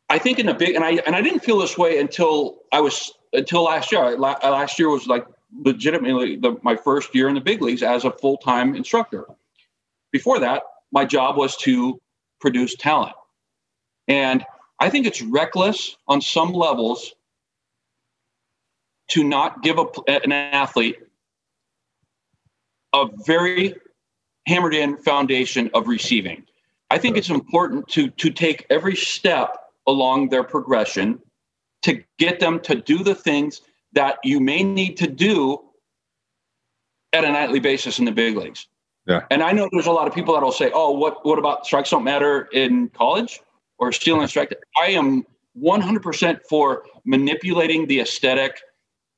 [0.10, 2.82] I think in a big and I and I didn't feel this way until I
[2.82, 4.18] was until last year.
[4.18, 5.26] Last year was like
[5.64, 9.26] legitimately the, my first year in the big leagues as a full time instructor.
[10.12, 12.00] Before that, my job was to
[12.40, 13.16] produce talent,
[14.08, 14.46] and
[14.80, 17.14] I think it's reckless on some levels
[19.10, 20.98] to not give a, an athlete
[22.94, 23.76] a very
[24.48, 26.44] hammered in foundation of receiving.
[26.92, 29.58] I think it's important to to take every step
[29.88, 31.20] along their progression
[31.84, 33.62] to get them to do the things
[33.94, 35.62] that you may need to do
[37.14, 38.68] at a nightly basis in the big leagues.
[39.08, 39.22] Yeah.
[39.30, 41.90] And I know there's a lot of people that'll say, "Oh, what what about strikes
[41.92, 43.40] don't matter in college?"
[43.78, 44.54] Or stealing a strike.
[44.82, 45.26] I am
[45.62, 48.60] 100% for manipulating the aesthetic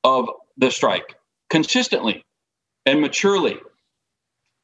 [0.04, 1.16] of the strike
[1.50, 2.24] consistently
[2.86, 3.58] and maturely.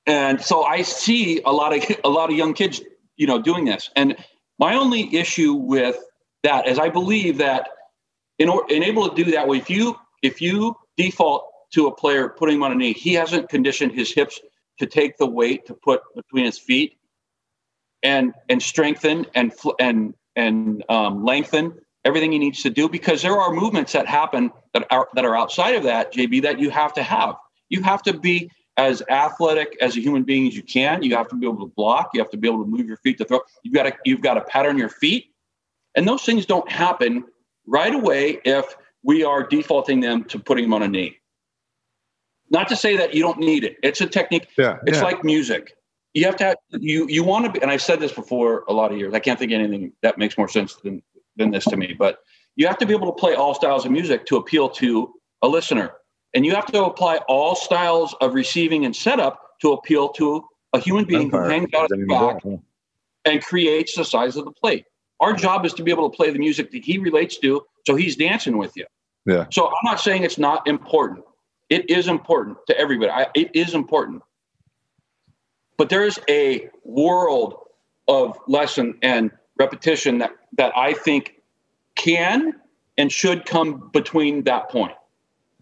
[0.06, 2.82] And so I see a lot of a lot of young kids,
[3.16, 3.90] you know, doing this.
[3.96, 4.16] And
[4.58, 5.96] my only issue with
[6.42, 7.68] that is I believe that
[8.38, 12.28] in order in able to do that, if you if you default to a player
[12.28, 14.40] putting him on a knee, he hasn't conditioned his hips
[14.78, 16.96] to take the weight to put between his feet
[18.04, 23.36] and and strengthen and and and um, lengthen everything he needs to do because there
[23.36, 26.92] are movements that happen that are that are outside of that JB that you have
[26.94, 27.34] to have.
[27.70, 31.02] You have to be as athletic as a human being as you can.
[31.02, 32.10] You have to be able to block.
[32.12, 33.40] You have to be able to move your feet to throw.
[33.62, 35.26] You've got to you've got to pattern your feet,
[35.96, 37.24] and those things don't happen
[37.66, 41.18] right away if we are defaulting them to putting them on a knee.
[42.50, 43.76] Not to say that you don't need it.
[43.82, 44.48] It's a technique.
[44.58, 45.04] Yeah, it's yeah.
[45.04, 45.74] like music
[46.14, 48.72] you have to have, you you want to be and i've said this before a
[48.72, 51.02] lot of years i can't think of anything that makes more sense than
[51.36, 52.20] than this to me but
[52.56, 55.48] you have to be able to play all styles of music to appeal to a
[55.48, 55.92] listener.
[56.34, 60.80] And you have to apply all styles of receiving and setup to appeal to a
[60.80, 61.44] human being umpire.
[61.44, 62.42] who hangs out at the back
[63.24, 64.84] and creates the size of the plate.
[65.20, 67.94] Our job is to be able to play the music that he relates to so
[67.94, 68.86] he's dancing with you.
[69.26, 69.46] Yeah.
[69.50, 71.24] So i'm not saying it's not important.
[71.70, 73.10] It is important to everybody.
[73.10, 74.22] I, it is important
[75.76, 77.54] but there's a world
[78.08, 81.34] of lesson and repetition that, that I think
[81.94, 82.54] can
[82.98, 84.92] and should come between that point.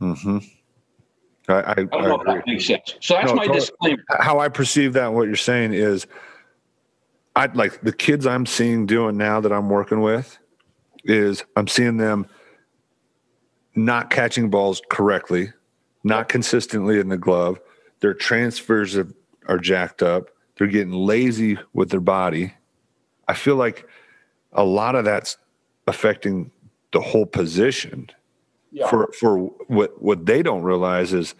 [0.00, 0.38] Mm-hmm.
[1.48, 2.96] I, I, I don't know if that makes sense.
[3.00, 4.02] So that's no, my disclaimer.
[4.20, 6.06] How I perceive that, what you're saying is,
[7.34, 10.38] I like the kids I'm seeing doing now that I'm working with
[11.04, 12.26] is I'm seeing them
[13.74, 15.52] not catching balls correctly,
[16.04, 17.58] not consistently in the glove.
[18.00, 19.14] Their transfers of
[19.48, 20.30] are jacked up.
[20.56, 22.54] They're getting lazy with their body.
[23.28, 23.86] I feel like
[24.52, 25.36] a lot of that's
[25.86, 26.50] affecting
[26.92, 28.10] the whole position.
[28.70, 28.88] Yeah.
[28.88, 31.34] For for what what they don't realize is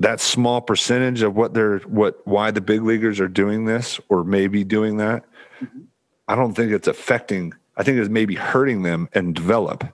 [0.00, 4.24] that small percentage of what they're what why the big leaguers are doing this or
[4.24, 5.24] maybe doing that.
[5.60, 5.82] Mm-hmm.
[6.26, 7.52] I don't think it's affecting.
[7.76, 9.84] I think it's maybe hurting them and develop.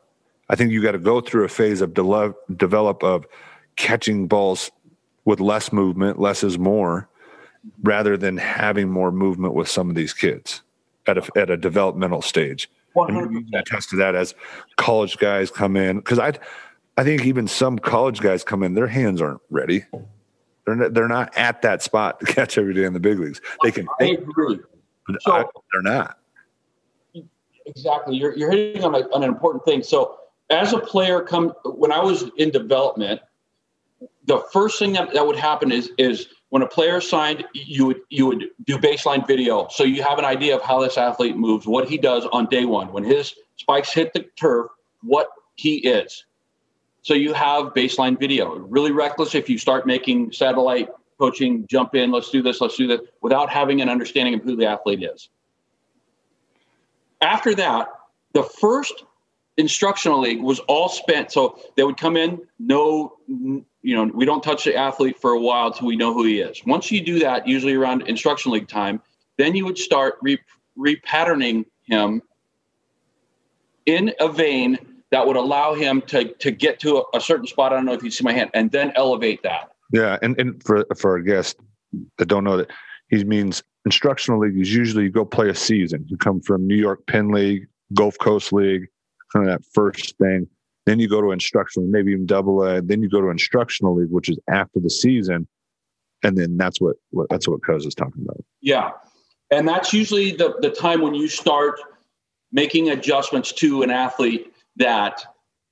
[0.49, 3.27] I think you got to go through a phase of de- develop of
[3.75, 4.71] catching balls
[5.27, 7.09] with less movement, less is more,
[7.83, 10.63] rather than having more movement with some of these kids
[11.07, 12.71] at a, at a developmental stage.
[12.95, 13.49] 100%.
[13.55, 14.35] Attest to that as
[14.77, 16.33] college guys come in because I,
[16.97, 19.85] I think even some college guys come in, their hands aren't ready.
[20.65, 23.43] They're not, they're not at that spot to catch every day in the big leagues.
[23.63, 24.61] They can, I agree.
[25.07, 26.19] but so, I, they're not.
[27.67, 29.83] Exactly, you're you're hitting on, a, on an important thing.
[29.83, 30.19] So
[30.51, 33.21] as a player, come when I was in development,
[34.27, 38.01] the first thing that, that would happen is is when a player signed, you would
[38.11, 41.67] you would do baseline video, so you have an idea of how this athlete moves,
[41.67, 44.71] what he does on day one when his spikes hit the turf,
[45.03, 46.25] what he is.
[47.03, 48.57] So you have baseline video.
[48.57, 50.89] Really reckless if you start making satellite
[51.19, 54.57] coaching jump in, let's do this, let's do that, without having an understanding of who
[54.57, 55.31] the athlete is.
[57.21, 57.89] After that,
[58.35, 59.05] the first
[59.57, 61.33] instructional league was all spent.
[61.33, 65.41] So they would come in, no, you know, we don't touch the athlete for a
[65.41, 66.63] while till we know who he is.
[66.67, 69.01] Once you do that, usually around instructional league time,
[69.39, 70.39] then you would start re-
[70.79, 72.23] repatterning him
[73.87, 74.79] in a vein
[75.13, 77.73] that would allow him to to get to a, a, certain spot.
[77.73, 79.71] I don't know if you see my hand, and then elevate that.
[79.93, 81.55] Yeah, and and for for our guests
[82.19, 82.71] that don't know that,
[83.09, 86.05] he means instructional league is usually you go play a season.
[86.09, 88.89] You come from New York Penn League, Gulf Coast League,
[89.37, 90.49] kind of that first thing.
[90.87, 92.81] Then you go to instructional, maybe even double A.
[92.81, 95.49] Then you go to instructional league, which is after the season,
[96.23, 98.45] and then that's what, what that's what Coz is talking about.
[98.61, 98.91] Yeah,
[99.51, 101.81] and that's usually the the time when you start
[102.53, 105.25] making adjustments to an athlete that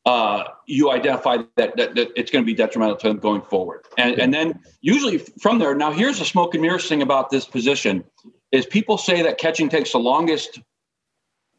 [0.04, 3.86] uh, you identify that, that, that it's going to be detrimental to them going forward.
[3.96, 7.46] And, and then usually from there, now here's the smoke and mirrors thing about this
[7.46, 8.04] position
[8.52, 10.60] is people say that catching takes the longest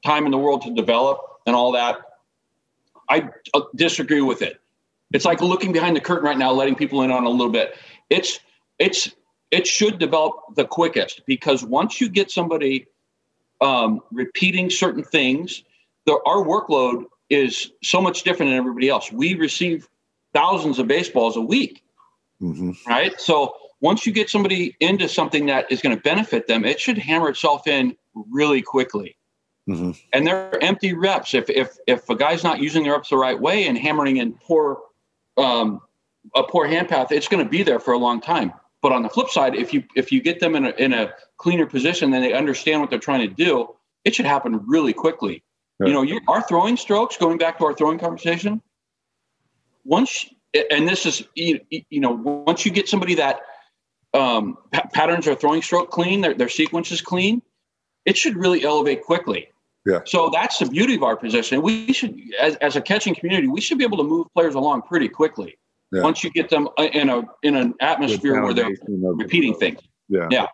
[0.06, 1.98] time in the world to develop and all that.
[3.10, 4.60] I uh, disagree with it.
[5.14, 7.76] It's like looking behind the curtain right now, letting people in on a little bit.
[8.10, 8.40] It's
[8.80, 9.12] it's
[9.52, 12.88] it should develop the quickest because once you get somebody
[13.62, 15.64] um, repeating certain things,
[16.06, 19.12] the, our workload is so much different than everybody else.
[19.12, 19.88] We receive
[20.34, 21.84] thousands of baseballs a week,
[22.42, 22.72] mm-hmm.
[22.88, 23.20] right?
[23.20, 26.98] So once you get somebody into something that is going to benefit them, it should
[26.98, 29.16] hammer itself in really quickly.
[29.68, 29.92] Mm-hmm.
[30.14, 31.34] And they're empty reps.
[31.34, 34.34] If if if a guy's not using their reps the right way and hammering in
[34.34, 34.80] poor
[35.38, 35.82] um,
[36.36, 38.54] a poor hand path, it's going to be there for a long time.
[38.82, 41.14] But on the flip side, if you if you get them in a in a
[41.38, 43.76] cleaner position, then they understand what they're trying to do.
[44.04, 45.44] It should happen really quickly.
[45.80, 48.62] You know, you, our throwing strokes, going back to our throwing conversation,
[49.84, 50.26] once,
[50.72, 53.42] and this is, you, you know, once you get somebody that
[54.14, 57.42] um, p- patterns their throwing stroke clean, their, their sequence is clean,
[58.06, 59.50] it should really elevate quickly.
[59.86, 60.00] Yeah.
[60.06, 61.62] So that's the beauty of our position.
[61.62, 64.82] We should, as, as a catching community, we should be able to move players along
[64.84, 65.58] pretty quickly.
[65.92, 66.02] Yeah.
[66.02, 69.80] Once you get them in a in an atmosphere where they're repeating things.
[70.10, 70.28] Yeah.
[70.32, 70.48] Yeah.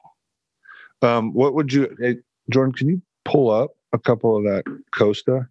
[1.02, 2.18] Um, what would you, hey,
[2.52, 2.74] Jordan?
[2.74, 5.48] Can you pull up a couple of that Costa,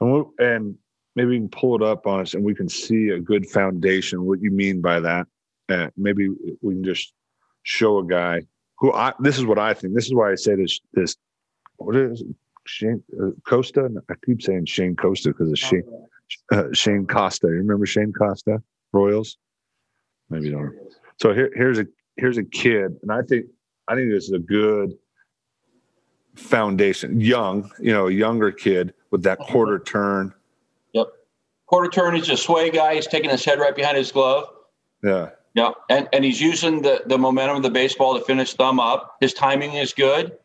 [0.00, 0.76] and we'll, and
[1.14, 4.24] maybe we can pull it up on us, and we can see a good foundation.
[4.24, 5.26] What you mean by that?
[5.68, 6.30] And maybe
[6.62, 7.12] we can just
[7.62, 8.42] show a guy
[8.78, 9.12] who I.
[9.20, 9.94] This is what I think.
[9.94, 10.80] This is why I say this.
[10.94, 11.16] This
[11.76, 12.26] what is it?
[12.66, 13.90] Shane uh, Costa?
[14.10, 15.84] I keep saying Shane Costa because it's Shane
[16.52, 17.48] uh, Shane Costa.
[17.48, 18.62] You remember Shane Costa
[18.92, 19.36] Royals?
[20.30, 20.74] Maybe don't.
[21.20, 21.86] So here, here's a
[22.16, 23.46] here's a kid, and I think
[23.88, 24.94] I think this is a good
[26.34, 27.20] foundation.
[27.20, 29.52] Young, you know, a younger kid with that uh-huh.
[29.52, 30.34] quarter turn.
[30.92, 31.08] Yep.
[31.66, 32.14] Quarter turn.
[32.14, 32.94] He's a sway guy.
[32.94, 34.48] He's taking his head right behind his glove.
[35.02, 35.30] Yeah.
[35.54, 35.70] Yeah.
[35.88, 39.16] And and he's using the the momentum of the baseball to finish thumb up.
[39.20, 40.36] His timing is good.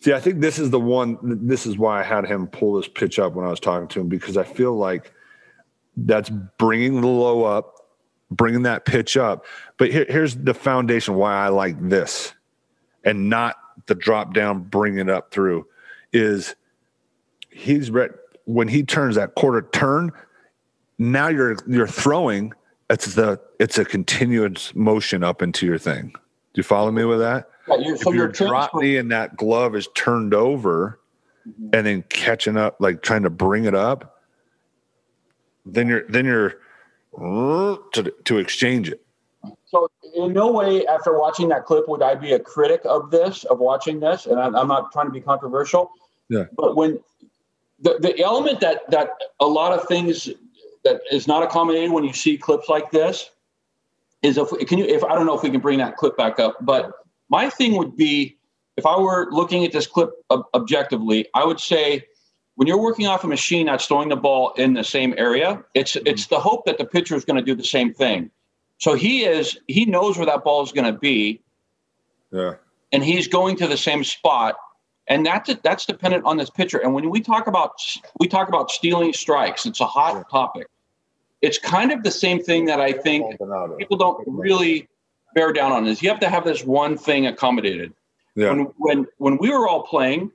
[0.00, 1.18] See, I think this is the one.
[1.22, 4.00] This is why I had him pull this pitch up when I was talking to
[4.00, 5.12] him because I feel like
[5.96, 7.74] that's bringing the low up,
[8.30, 9.44] bringing that pitch up.
[9.76, 12.32] But here, here's the foundation why I like this,
[13.04, 15.66] and not the drop down, bring it up through,
[16.12, 16.54] is
[17.50, 17.90] he's
[18.44, 20.12] when he turns that quarter turn.
[20.98, 22.52] Now you're you're throwing.
[22.88, 26.12] It's the it's a continuous motion up into your thing.
[26.12, 27.50] Do you follow me with that?
[27.68, 31.00] Yeah, you're, if so your drop knee and that glove is turned over,
[31.46, 31.70] mm-hmm.
[31.72, 34.20] and then catching up, like trying to bring it up,
[35.66, 36.58] then you're then you're
[37.18, 39.02] to to exchange it.
[39.66, 43.44] So, in no way, after watching that clip, would I be a critic of this,
[43.44, 44.26] of watching this.
[44.26, 45.90] And I'm, I'm not trying to be controversial.
[46.28, 46.44] Yeah.
[46.56, 46.98] But when
[47.80, 49.10] the, the element that that
[49.40, 50.30] a lot of things
[50.84, 53.30] that is not accommodated when you see clips like this
[54.22, 56.40] is if can you if I don't know if we can bring that clip back
[56.40, 56.92] up, but
[57.28, 58.38] my thing would be
[58.76, 62.06] if I were looking at this clip ob- objectively, I would say
[62.54, 65.94] when you're working off a machine that's throwing the ball in the same area, it's
[65.94, 66.06] mm-hmm.
[66.06, 68.30] it's the hope that the pitcher is going to do the same thing.
[68.78, 71.42] So he is he knows where that ball is going to be.
[72.32, 72.54] Yeah.
[72.92, 74.56] And he's going to the same spot.
[75.08, 76.78] And that's that's dependent on this pitcher.
[76.78, 77.80] And when we talk about
[78.20, 80.22] we talk about stealing strikes, it's a hot yeah.
[80.30, 80.66] topic.
[81.42, 83.38] It's kind of the same thing that I think
[83.78, 84.88] people don't really
[85.34, 87.92] bear down on is you have to have this one thing accommodated.
[88.34, 88.50] Yeah.
[88.50, 90.30] When when when we were all playing,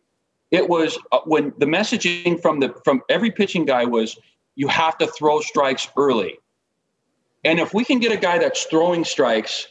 [0.52, 4.18] it was uh, when the messaging from the from every pitching guy was
[4.56, 6.38] you have to throw strikes early.
[7.46, 9.68] And if we can get a guy that's throwing strikes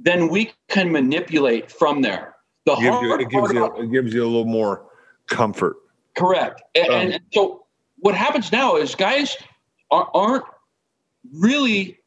[0.00, 2.34] then we can manipulate from there.
[2.64, 4.86] The It gives, you, it, gives you, it gives you a little more
[5.26, 5.76] comfort.
[6.16, 6.62] Correct.
[6.74, 7.64] And, Um, and so
[7.98, 9.36] what happens now is guys
[9.90, 10.44] aren't
[11.32, 11.98] really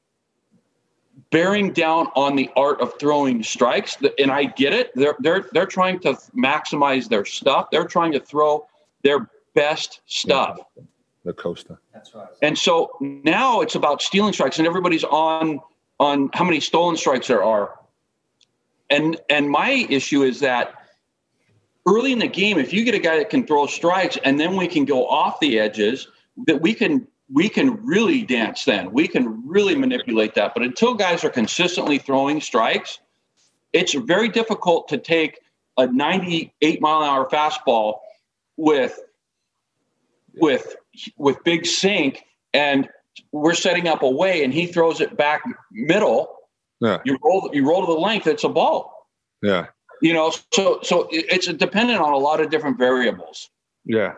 [1.34, 3.98] bearing down on the art of throwing strikes.
[4.20, 4.92] And I get it.
[4.96, 7.70] They're they're they're trying to maximize their stuff.
[7.72, 8.68] They're trying to throw
[9.02, 10.60] their best stuff.
[11.26, 11.80] The Costa.
[11.94, 12.28] That's right.
[12.42, 15.60] And so now it's about stealing strikes, and everybody's on
[16.00, 17.80] on how many stolen strikes there are.
[18.90, 20.76] And and my issue is that
[21.88, 24.56] early in the game, if you get a guy that can throw strikes, and then
[24.56, 26.08] we can go off the edges,
[26.46, 28.66] that we can we can really dance.
[28.66, 30.54] Then we can really manipulate that.
[30.54, 33.00] But until guys are consistently throwing strikes,
[33.72, 35.40] it's very difficult to take
[35.78, 37.96] a 98 mile an hour fastball
[38.58, 39.00] with
[40.36, 40.76] with
[41.18, 42.88] with big sink and
[43.32, 46.36] we're setting up a way and he throws it back middle
[46.80, 47.00] Yeah.
[47.06, 49.08] you roll you roll to the length it's a ball
[49.42, 49.68] Yeah.
[50.02, 53.50] you know so so it's dependent on a lot of different variables
[53.86, 54.14] Yeah.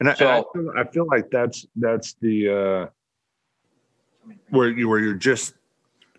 [0.00, 2.86] And I, and I, feel, I feel like that's that's the uh
[4.50, 5.54] where you where you're just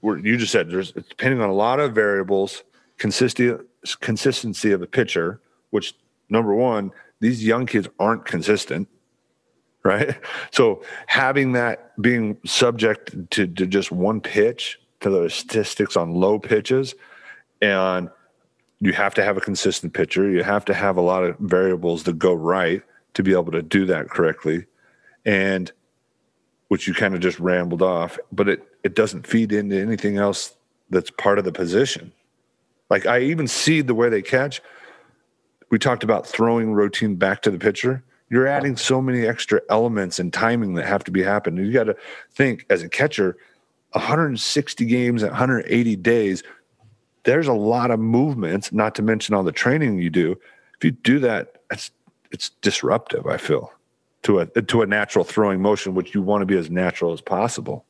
[0.02, 2.64] where you just said there's it's depending on a lot of variables,
[2.98, 3.64] consistency
[4.02, 5.94] consistency of the pitcher, which
[6.30, 8.88] number one, these young kids aren't consistent,
[9.84, 10.18] right?
[10.52, 16.40] So having that being subject to, to just one pitch to the statistics on low
[16.40, 16.96] pitches
[17.62, 18.10] and
[18.80, 20.30] you have to have a consistent pitcher.
[20.30, 22.82] You have to have a lot of variables that go right
[23.18, 24.66] to be able to do that correctly.
[25.26, 25.72] And
[26.68, 30.56] which you kind of just rambled off, but it, it doesn't feed into anything else
[30.92, 32.14] that's part of the position.
[32.92, 34.62] Like I even see the way they catch.
[35.72, 38.04] We talked about throwing routine back to the pitcher.
[38.30, 41.66] You're adding so many extra elements and timing that have to be happening.
[41.66, 41.96] You got to
[42.34, 43.36] think as a catcher,
[43.94, 46.44] 160 games, at 180 days,
[47.24, 50.38] there's a lot of movements, not to mention all the training you do.
[50.78, 51.90] If you do that, it's
[52.32, 53.72] it's disruptive, I feel,
[54.24, 57.22] to a to a natural throwing motion, which you want to be as natural as
[57.22, 57.86] possible.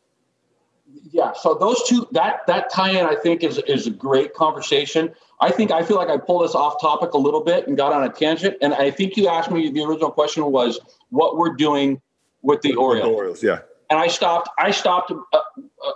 [1.12, 5.50] yeah so those two that that tie-in i think is is a great conversation i
[5.50, 8.04] think i feel like i pulled us off topic a little bit and got on
[8.04, 10.80] a tangent and i think you asked me the original question was
[11.10, 12.02] what we're doing
[12.42, 13.60] with the orioles Orioles, yeah.
[13.90, 14.50] and I stopped.
[14.60, 15.40] I stopped a,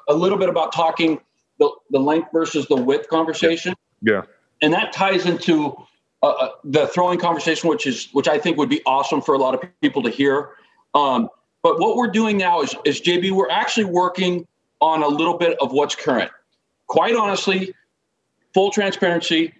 [0.08, 1.20] a little bit about talking
[1.60, 4.24] the, the length versus the width conversation, Yeah.
[4.62, 5.76] and that ties into
[6.24, 9.38] uh, uh, the throwing conversation, which is which I think would be awesome for a
[9.38, 10.52] lot of people to hear.
[10.94, 11.30] Um,
[11.64, 14.48] but what we're doing now is, is JB, we're actually working
[14.82, 16.32] on a little bit of what's current.
[16.88, 17.74] Quite honestly,
[18.54, 19.54] full transparency,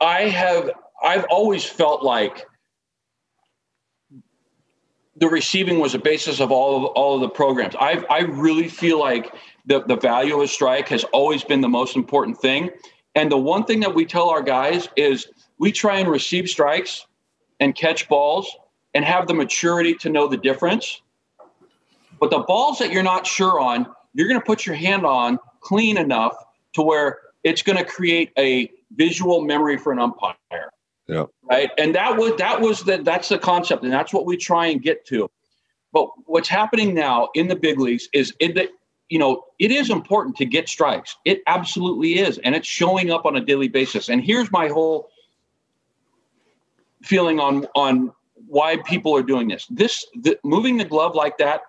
[0.00, 0.70] I have
[1.02, 2.46] I've always felt like
[5.16, 7.74] the receiving was the basis of all of all of the programs.
[7.78, 9.34] I I really feel like
[9.66, 12.70] the the value of a strike has always been the most important thing.
[13.18, 15.26] And the one thing that we tell our guys is
[15.58, 17.04] we try and receive strikes
[17.58, 18.48] and catch balls
[18.94, 21.02] and have the maturity to know the difference.
[22.20, 25.40] But the balls that you're not sure on, you're going to put your hand on
[25.60, 26.36] clean enough
[26.74, 30.36] to where it's going to create a visual memory for an umpire
[31.08, 31.24] Yeah.
[31.42, 34.66] right and that was that was the that's the concept and that's what we try
[34.66, 35.30] and get to
[35.92, 38.70] but what's happening now in the big leagues is in that
[39.08, 43.24] you know it is important to get strikes it absolutely is and it's showing up
[43.26, 45.08] on a daily basis and here's my whole
[47.02, 48.12] feeling on on
[48.46, 51.62] why people are doing this this the, moving the glove like that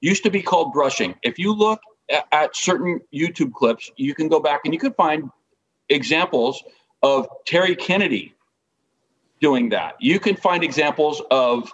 [0.00, 1.80] used to be called brushing if you look
[2.10, 5.30] at, at certain youtube clips you can go back and you can find
[5.88, 6.62] examples
[7.02, 8.34] of terry kennedy
[9.40, 9.94] doing that.
[10.00, 11.72] You can find examples of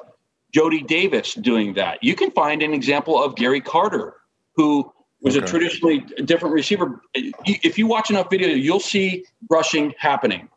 [0.52, 2.02] Jody Davis doing that.
[2.02, 4.14] You can find an example of Gary Carter,
[4.56, 4.92] who
[5.24, 7.00] was a traditionally different receiver.
[7.14, 10.48] If you watch enough video, you'll see brushing happening.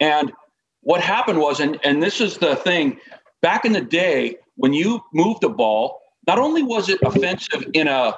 [0.00, 0.32] And
[0.80, 2.98] what happened was, and, and this is the thing,
[3.42, 7.86] back in the day, when you moved the ball, not only was it offensive in
[7.86, 8.14] a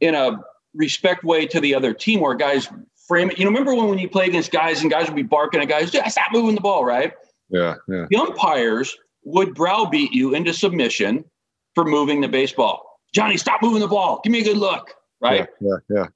[0.00, 0.38] in a
[0.74, 2.68] respect way to the other team where guys
[3.06, 3.38] frame it.
[3.38, 5.68] You know, remember when, when you play against guys and guys would be barking at
[5.68, 7.12] guys, "Yeah, stop moving the ball, right?
[7.50, 7.76] Yeah.
[7.86, 8.06] Yeah.
[8.10, 11.24] The umpires would browbeat you into submission
[11.74, 12.93] for moving the baseball.
[13.14, 14.20] Johnny, stop moving the ball.
[14.24, 15.48] Give me a good look, right?
[15.60, 15.76] Yeah.
[15.88, 16.06] Yeah.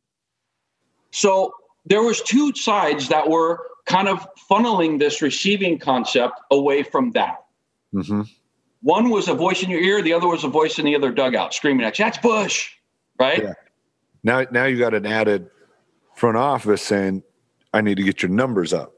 [1.13, 1.53] So
[1.87, 7.37] there was two sides that were kind of funneling this receiving concept away from that.
[7.93, 8.03] yeah.
[8.03, 8.23] hmm
[8.83, 11.13] One was a voice in your ear, the other was a voice in the other
[11.13, 12.71] dugout screaming at you, that's Bush,
[13.19, 13.43] right?
[13.43, 13.55] Yeah.
[14.25, 15.49] Now, now you got an added
[16.15, 17.23] front office saying,
[17.73, 18.93] "I need to get your numbers up."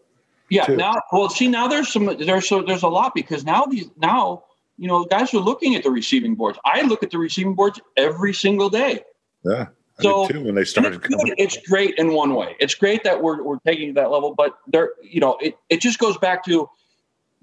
[0.48, 0.64] Yeah.
[0.64, 0.76] too.
[0.76, 4.44] Now, well, see, now there's some there's so there's a lot because now these now
[4.80, 6.58] you know guys are looking at the receiving boards.
[6.64, 9.04] I look at the receiving boards every single day.
[9.44, 9.66] Yeah,
[10.00, 12.56] So I did too when they started it's, it's great in one way.
[12.58, 15.82] It's great that we're we're taking to that level, but there, you know, it, it
[15.82, 16.68] just goes back to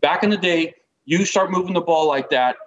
[0.01, 0.73] back in the day,
[1.05, 2.57] you start moving the ball like that,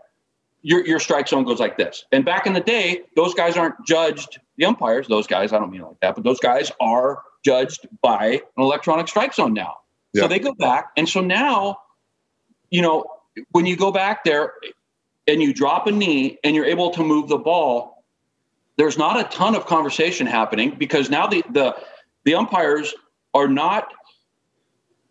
[0.62, 2.04] your your strike zone goes like this.
[2.12, 5.72] And back in the day, those guys aren't judged, the umpires, those guys, I don't
[5.72, 9.78] mean it like that, but those guys are judged by an electronic strike zone now.
[10.12, 10.22] Yeah.
[10.22, 10.90] So they go back.
[10.96, 11.78] And so now,
[12.70, 13.04] you know,
[13.50, 14.52] when you go back there
[15.26, 18.04] and you drop a knee and you're able to move the ball,
[18.76, 21.76] there's not a ton of conversation happening because now the the
[22.24, 22.94] the umpires
[23.34, 23.92] are not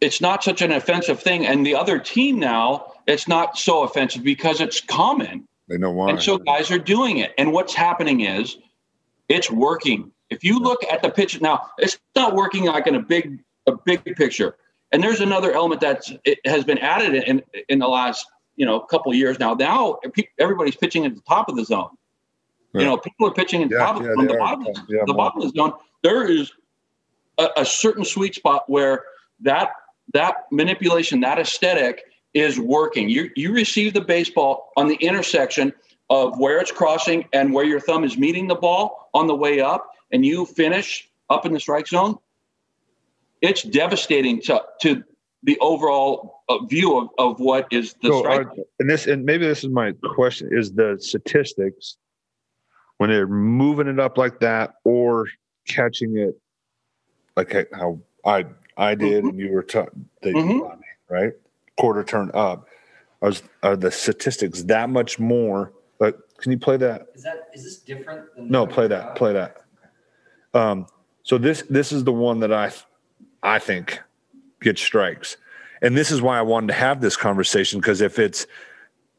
[0.01, 1.45] it's not such an offensive thing.
[1.45, 5.47] And the other team now it's not so offensive because it's common.
[5.67, 6.09] They know why.
[6.09, 7.33] and so guys are doing it.
[7.37, 8.57] And what's happening is
[9.27, 10.11] it's working.
[10.29, 13.73] If you look at the pitch now it's not working like in a big a
[13.85, 14.55] big picture
[14.91, 18.25] and there's another element that's it has been added in in the last
[18.55, 19.53] you know couple of years now.
[19.53, 19.99] Now
[20.39, 21.89] everybody's pitching at the top of the zone.
[22.73, 24.37] You know people are pitching at the Yeah, top yeah, the are.
[24.37, 25.73] bottom Yeah, the bottom of the zone.
[26.03, 26.51] There is
[27.37, 29.03] a, a certain sweet spot where
[29.41, 29.71] that
[30.13, 33.09] that manipulation that aesthetic is working.
[33.09, 35.73] You you receive the baseball on the intersection
[36.09, 39.61] of where it's crossing and where your thumb is meeting the ball on the way
[39.61, 42.17] up and you finish up in the strike zone
[43.41, 45.03] it's devastating to to
[45.43, 49.23] the overall uh, view of, of what is the So, strike are- and this, and
[49.23, 51.97] maybe this is my question: is the statistics
[52.97, 55.27] when they're moving it up like that, or
[55.67, 56.37] catching it
[57.37, 59.29] like how I I did, Mhm.
[59.29, 59.89] and you were taught
[60.21, 60.79] that you Mhm.
[61.09, 61.33] right?
[61.77, 62.67] Quarter turn up.
[63.21, 63.33] Are,
[63.63, 65.73] are the statistics that much more?
[65.99, 67.07] But can you play that?
[67.15, 69.15] Is that is this different than No, play that.
[69.15, 69.57] Play that.
[70.53, 70.87] Um,
[71.23, 72.71] so this this is the one that I
[73.43, 73.99] I think
[74.61, 75.37] gets strikes,
[75.81, 78.45] and this is why I wanted to have this conversation because if it's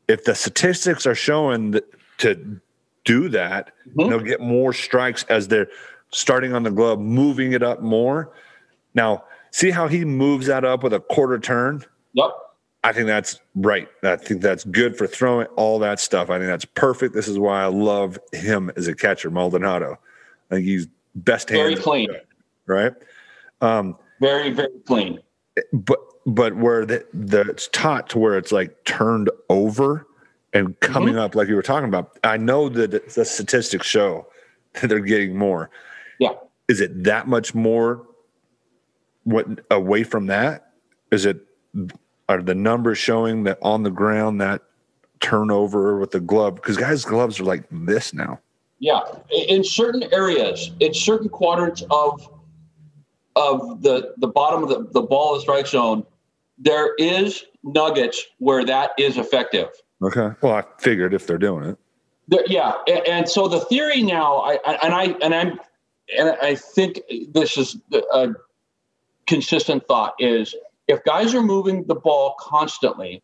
[0.09, 1.85] if the statistics are showing that
[2.19, 2.61] to
[3.05, 4.09] do that, Mhm.
[4.09, 5.69] they'll get more strikes as they're
[6.11, 8.31] starting on the glove, moving it up more.
[8.95, 11.85] Now, see how he moves that up with a quarter turn.
[12.13, 12.31] yep
[12.83, 13.89] I think that's right.
[14.03, 16.29] I think that's good for throwing all that stuff.
[16.31, 17.15] I think that's perfect.
[17.15, 19.99] This is why I love him as a catcher, Maldonado.
[20.51, 21.61] I think he's best hand.
[21.63, 22.09] very clean
[22.67, 22.93] right?
[23.61, 25.19] Um, very very clean
[25.73, 30.07] but but where the, the it's taught to where it's like turned over
[30.53, 31.19] and coming mm-hmm.
[31.19, 32.19] up like you were talking about.
[32.25, 34.27] I know that the statistics show
[34.75, 35.71] that they're getting more.
[36.19, 36.33] Yeah.
[36.69, 38.07] Is it that much more?
[39.25, 40.73] What away from that?
[41.11, 41.41] Is it
[42.29, 44.63] are the numbers showing that on the ground that
[45.21, 46.55] turnover with the glove?
[46.55, 48.41] Because guys' gloves are like this now.
[48.79, 49.01] Yeah,
[49.31, 52.31] in certain areas, in certain quadrants of
[53.37, 56.05] of the the bottom of the, the ball of the strike zone,
[56.59, 59.69] there is nuggets where that is effective.
[60.03, 60.31] Okay.
[60.41, 61.79] Well, I figured if they're doing it.
[62.29, 65.61] There, yeah, and, and so the theory now, I, I and I and I'm
[66.17, 67.01] and I think
[67.33, 67.77] this is
[68.13, 68.29] a
[69.27, 70.55] consistent thought is
[70.89, 73.23] if guys are moving the ball constantly,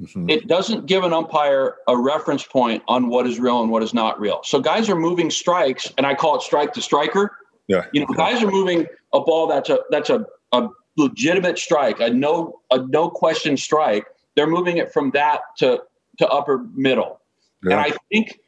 [0.00, 0.28] Mhm.
[0.28, 3.94] it doesn't give an umpire a reference point on what is real and what is
[3.94, 4.40] not real.
[4.42, 7.30] So guys are moving strikes, and I call it strike to striker.
[7.68, 7.86] Yeah.
[7.92, 12.10] You know, guys are moving a ball that's a that's a, a legitimate strike, a
[12.10, 14.06] no a no question strike.
[14.36, 15.82] They're moving it from that to
[16.18, 17.20] to upper middle,
[17.62, 18.38] and I think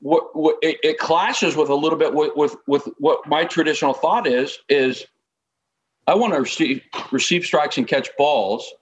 [0.00, 3.94] what, what it, it clashes with a little bit with, with with what my traditional
[3.94, 5.06] thought is is
[6.06, 8.72] I want to receive receive strikes and catch balls,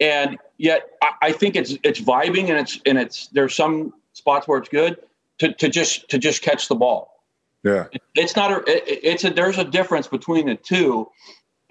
[0.00, 4.46] and yet I, I think it's it's vibing and it's and it's there's some spots
[4.46, 4.98] where it's good
[5.38, 7.17] to, to just to just catch the ball
[7.64, 7.86] Yeah.
[8.14, 11.08] it's not a it, it's a there's a difference between the two.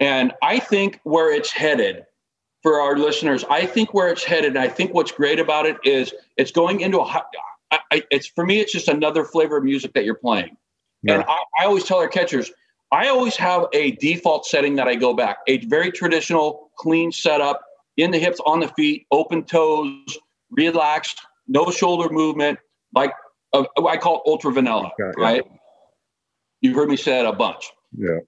[0.00, 2.04] And i think where it's headed
[2.62, 5.76] for our listeners i think where it's headed and i think what's great about it
[5.84, 7.22] is it's going into a
[7.70, 10.56] I, I, it's for me it's just another flavor of music that you're playing.
[11.06, 12.50] And I, I always tell our catchers
[12.92, 15.38] i always have a default setting that i go back.
[15.46, 17.60] A very traditional clean setup
[17.96, 20.18] in the hips on the feet open toes
[20.50, 22.58] relaxed no shoulder movement
[22.94, 23.12] like
[23.52, 25.40] uh, i call it ultra vanilla Yeah, yeah.
[26.60, 27.70] You've heard me say that a bunch.
[27.96, 28.18] Yeah.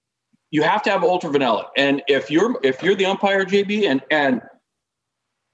[0.51, 1.69] You have to have ultra vanilla.
[1.77, 4.41] And if you're if you're the umpire, JB, and and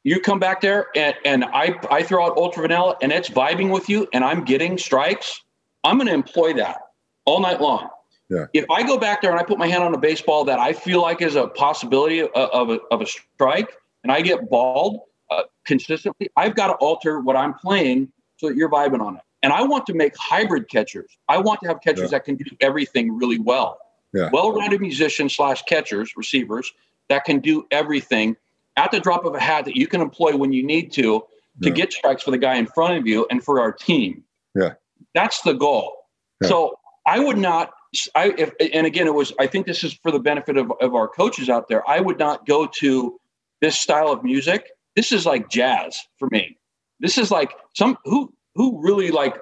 [0.03, 3.71] you come back there and, and I I throw out ultra vanilla and it's vibing
[3.71, 5.43] with you and I'm getting strikes,
[5.83, 6.79] I'm gonna employ that
[7.25, 7.89] all night long.
[8.29, 8.45] Yeah.
[8.53, 10.73] If I go back there and I put my hand on a baseball that I
[10.73, 13.73] feel like is a possibility of, of, a, of a strike
[14.03, 15.01] and I get balled
[15.31, 19.21] uh, consistently, I've got to alter what I'm playing so that you're vibing on it.
[19.47, 21.17] And I want to make hybrid catchers.
[21.29, 22.17] I want to have catchers Yeah.
[22.17, 23.79] that can do everything really well.
[24.13, 24.29] Yeah.
[24.33, 26.73] Well-rounded musicians slash catchers, receivers
[27.07, 28.35] that can do everything
[28.75, 31.23] at the drop of a hat that you can employ when you need to
[31.63, 31.75] to Yeah.
[31.75, 34.25] get strikes for the guy in front of you and for our team.
[34.53, 34.73] Yeah.
[35.13, 35.95] That's the goal.
[36.43, 37.71] So I would not.
[38.15, 39.31] I if, and again, it was.
[39.39, 41.89] I think this is for the benefit of, of our coaches out there.
[41.89, 43.17] I would not go to
[43.61, 44.71] this style of music.
[44.97, 46.57] This is like jazz for me.
[46.99, 49.37] This is like some who who really like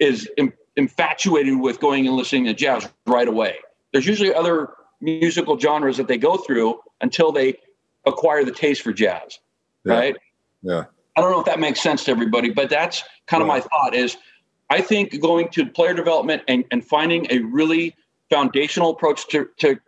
[0.00, 0.28] is
[0.76, 3.56] infatuated with going and listening to jazz right away.
[3.92, 7.54] There's usually other musical genres that they go through until they
[8.04, 9.38] acquire the taste for jazz,
[9.84, 9.92] Yeah.
[9.94, 10.16] right?
[10.62, 10.84] Yeah.
[11.16, 13.94] I don't know if that makes sense to everybody, but that's kind of my thought
[13.94, 14.16] is
[14.68, 17.94] I think going to player development and, and finding a really
[18.30, 19.78] foundational approach to, to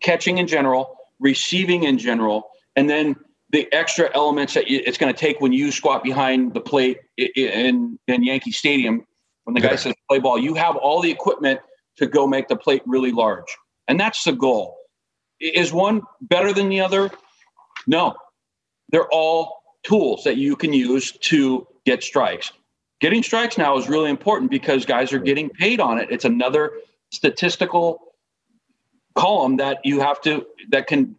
[0.00, 3.16] catching in general, receiving in general, and then
[3.50, 7.98] the extra elements that it's going to take when you squat behind the plate in,
[8.08, 9.06] in Yankee Stadium
[9.46, 11.60] when the guy says play ball, you have all the equipment
[11.98, 13.46] to go make the plate really large.
[13.86, 14.76] And that's the goal.
[15.38, 17.10] Is one better than the other?
[17.86, 18.16] No.
[18.90, 22.52] They're all tools that you can use to get strikes.
[23.00, 26.08] Getting strikes now is really important because guys are getting paid on it.
[26.10, 26.72] It's another
[27.12, 28.00] statistical
[29.14, 31.14] column that you have to that can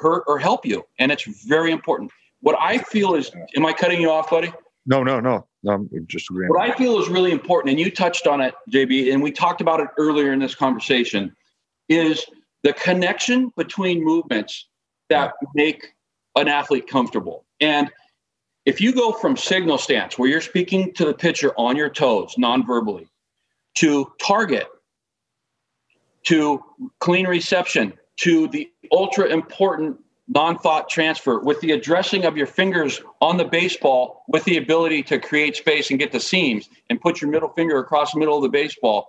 [0.00, 2.10] hurt or help you, and it's very important.
[2.40, 4.52] What I feel is, am I cutting you off, buddy?
[4.86, 5.46] No, no, no.
[5.62, 6.50] no I'm just agreeing.
[6.50, 9.60] What I feel is really important, and you touched on it, JB, and we talked
[9.60, 11.34] about it earlier in this conversation,
[11.88, 12.24] is
[12.62, 14.68] the connection between movements
[15.08, 15.94] that make
[16.36, 17.44] an athlete comfortable.
[17.60, 17.90] And
[18.64, 22.34] if you go from signal stance, where you're speaking to the pitcher on your toes,
[22.38, 23.08] non-verbally,
[23.76, 24.66] to target,
[26.24, 26.62] to
[27.00, 29.98] clean reception, to the ultra important
[30.28, 35.18] non-thought transfer with the addressing of your fingers on the baseball with the ability to
[35.18, 38.42] create space and get the seams and put your middle finger across the middle of
[38.42, 39.08] the baseball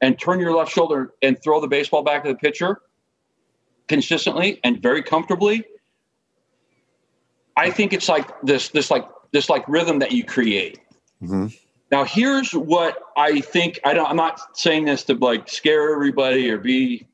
[0.00, 2.80] and turn your left shoulder and throw the baseball back to the pitcher
[3.88, 5.64] consistently and very comfortably
[7.56, 10.78] i think it's like this this like this like rhythm that you create
[11.22, 11.54] Mhm.
[11.90, 16.48] now here's what i think i don't i'm not saying this to like scare everybody
[16.48, 17.06] or be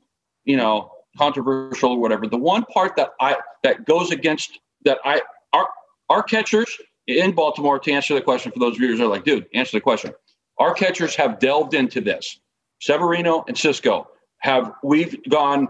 [0.45, 2.27] you know controversial or whatever.
[2.27, 5.21] The one part that i that goes against that i
[5.53, 5.67] our
[6.09, 9.77] our catchers in baltimore to answer the question for those viewers are like dude answer
[9.77, 10.13] the question.
[10.57, 12.39] Our catchers have delved into this.
[12.81, 14.07] Severino and Sisco
[14.39, 15.67] have we've gone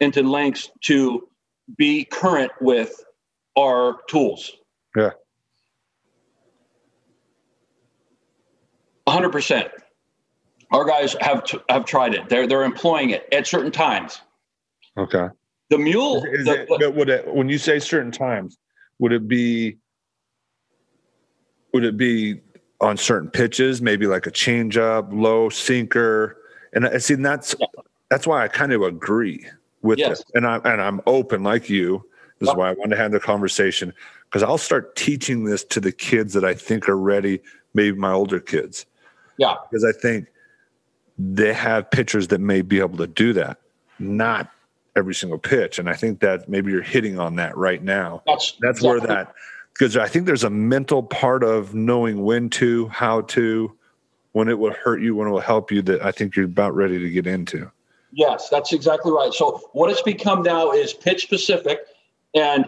[0.00, 1.28] into lengths to
[1.76, 3.04] be current with
[3.56, 4.52] our tools.
[4.94, 5.10] Yeah.
[9.08, 9.70] 100%
[10.72, 12.28] our guys have have tried it.
[12.28, 14.20] They're they're employing it at certain times
[14.98, 15.28] Okay.
[15.68, 18.56] the mule Is the- it, but would it, when you say certain times,
[18.98, 19.76] would it be,
[21.74, 22.40] would it be
[22.80, 26.38] on certain pitches, maybe like a changeup, low sinker?
[26.72, 27.54] And I see, and that's,
[28.10, 29.46] that's why I kind of agree
[29.82, 30.20] with Yes.
[30.20, 30.26] it.
[30.34, 32.04] And I'm, and I'm open like you.
[32.38, 33.92] This is why I wanted to have the conversation
[34.24, 37.40] because I'll start teaching this to the kids that I think are ready,
[37.74, 38.84] maybe my older kids,
[39.38, 40.26] yeah because I think
[41.18, 43.58] they have pitchers that may be able to do that.
[43.98, 44.50] Not
[44.96, 45.78] every single pitch.
[45.78, 48.22] And I think that maybe you're hitting on that right now.
[48.26, 49.34] that's That's where that
[49.72, 53.76] because I think there's a mental part of knowing when to, how to,
[54.32, 56.74] when it will hurt you, when it will help you that I think you're about
[56.74, 57.70] ready to get into.
[58.12, 59.34] Yes, that's exactly right.
[59.34, 61.80] So what it's become now is pitch specific,
[62.34, 62.64] and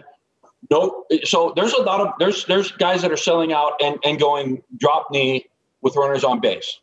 [0.69, 1.05] no.
[1.23, 4.61] So there's a lot of there's there's guys that are selling out and and going
[4.77, 5.47] drop knee
[5.81, 6.79] with runners on base,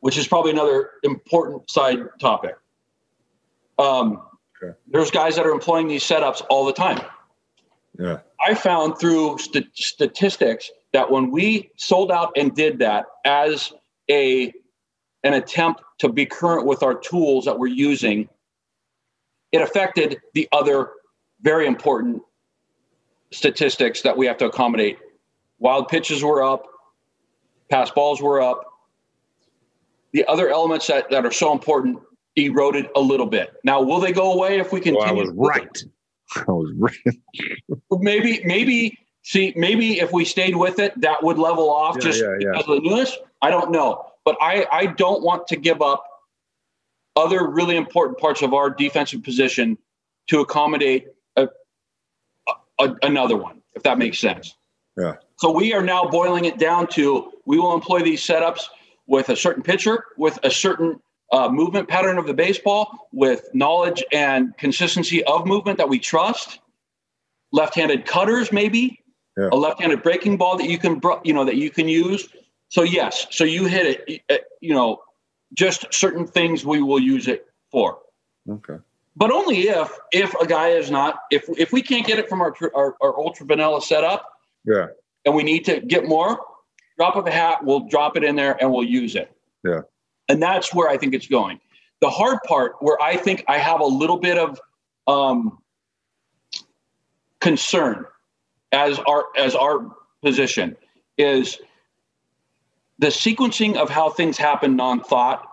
[0.00, 2.56] which is probably another important side topic.
[3.78, 4.22] Um,
[4.60, 4.76] Okay.
[4.88, 7.00] There's guys that are employing these setups all the time.
[7.98, 8.18] Yeah.
[8.44, 13.72] I found through st- statistics that when we sold out and did that as
[14.10, 14.52] a
[15.24, 18.28] an attempt to be current with our tools that we're using,
[19.50, 20.90] it affected the other
[21.40, 22.22] very important
[23.32, 24.98] statistics that we have to accommodate.
[25.58, 26.66] Wild pitches were up,
[27.68, 28.64] pass balls were up.
[30.12, 31.98] The other elements that, that are so important
[32.46, 33.54] eroded a little bit.
[33.64, 35.06] Now, will they go away if we Well, continue?
[35.22, 35.78] I was right.
[36.36, 37.16] I was right.
[37.90, 42.20] maybe maybe see maybe if we stayed with it that would level off Yeah, just
[42.20, 42.50] yeah, yeah.
[42.52, 46.04] because of the newness i don't know but i i don't want to give up
[47.16, 49.76] other really important parts of our defensive position
[50.28, 51.48] to accommodate a,
[52.78, 54.54] a, another one if that makes sense
[54.98, 55.14] Yeah.
[55.36, 58.64] so we are now boiling it down to we will employ these setups
[59.06, 61.00] with a certain pitcher with a certain
[61.32, 66.60] uh, movement pattern of the baseball with knowledge and consistency of movement that we trust
[67.52, 69.02] left-handed cutters maybe
[69.36, 69.48] Yeah.
[69.52, 72.28] a left-handed breaking ball that you can you know that you can use
[72.68, 75.00] so yes so you hit it uh, you know
[75.54, 77.98] just certain things we will use it for
[78.50, 78.76] Okay.
[79.16, 82.40] but only if if a guy is not if if we can't get it from
[82.40, 84.22] our our, our ultra vanilla setup
[84.64, 84.86] Yeah.
[85.24, 86.40] and we need to get more
[86.98, 89.30] drop of a hat we'll drop it in there and we'll use it
[89.64, 89.82] Yeah.
[90.28, 91.60] And that's where I think it's going.
[92.00, 94.60] The hard part, where I think I have a little bit of
[95.06, 95.58] um,
[97.40, 98.04] concern
[98.72, 99.90] as our as our
[100.22, 100.76] position,
[101.16, 101.58] is
[102.98, 105.44] the sequencing of how things happen non-thought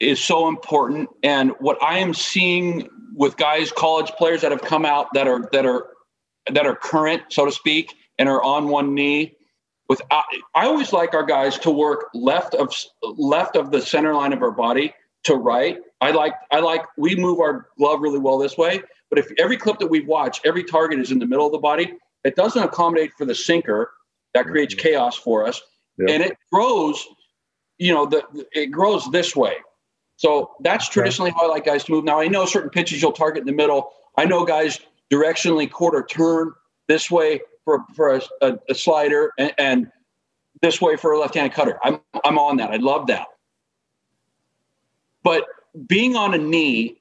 [0.00, 1.08] is so important.
[1.22, 5.48] And what I am seeing with guys, college players that have come out that are
[5.52, 5.88] that are
[6.52, 9.36] that are current, so to speak, and are on one knee.
[9.88, 10.22] With I,
[10.54, 14.42] I always like our guys to work left of left of the center line of
[14.42, 15.78] our body to right.
[16.00, 18.82] I like I like we move our glove really well this way.
[19.10, 21.58] But if every clip that we watch, every target is in the middle of the
[21.58, 23.90] body, it doesn't accommodate for the sinker.
[24.34, 24.88] That creates mm-hmm.
[24.88, 25.60] chaos for us,
[25.98, 26.10] yep.
[26.10, 27.06] and it grows.
[27.78, 28.22] You know, the
[28.52, 29.54] it grows this way.
[30.16, 32.04] So that's traditionally how I like guys to move.
[32.04, 33.92] Now I know certain pitches you'll target in the middle.
[34.16, 34.80] I know guys
[35.12, 36.52] directionally quarter turn
[36.88, 39.92] this way for, for a, a, a slider and, and,
[40.60, 41.78] this way for a left-handed cutter.
[41.84, 42.70] I'm I'm on that.
[42.70, 43.28] I love that.
[45.22, 45.44] But
[45.86, 47.00] being on a knee,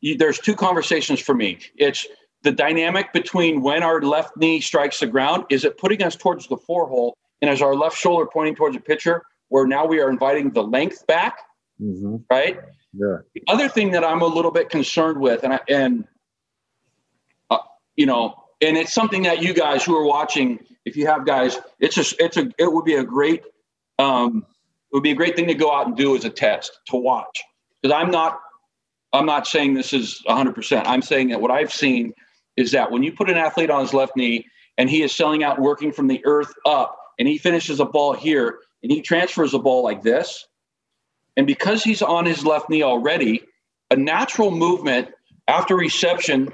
[0.00, 1.58] you, there's two conversations for me.
[1.74, 2.06] It's
[2.42, 5.46] the dynamic between when our left knee strikes the ground.
[5.50, 8.76] Is it putting us towards the four hole, and is our left shoulder pointing towards
[8.76, 11.38] the pitcher, where now we are inviting the length back,
[11.80, 12.18] mm-hmm.
[12.30, 12.60] right?
[12.92, 13.16] Yeah.
[13.34, 16.04] The other thing that I'm a little bit concerned with, and I, and
[17.96, 21.58] you know, and it's something that you guys who are watching, if you have guys,
[21.80, 23.42] it's just it's a it would be a great
[23.98, 24.46] um,
[24.90, 26.96] it would be a great thing to go out and do as a test to
[26.96, 27.42] watch
[27.80, 28.40] because I'm not
[29.12, 30.82] I'm not saying this is 100%.
[30.86, 32.14] I'm saying that what I've seen
[32.56, 34.46] is that when you put an athlete on his left knee
[34.78, 38.14] and he is selling out working from the earth up and he finishes a ball
[38.14, 40.46] here and he transfers a ball like this
[41.36, 43.42] and because he's on his left knee already
[43.90, 45.08] a natural movement
[45.48, 46.52] after reception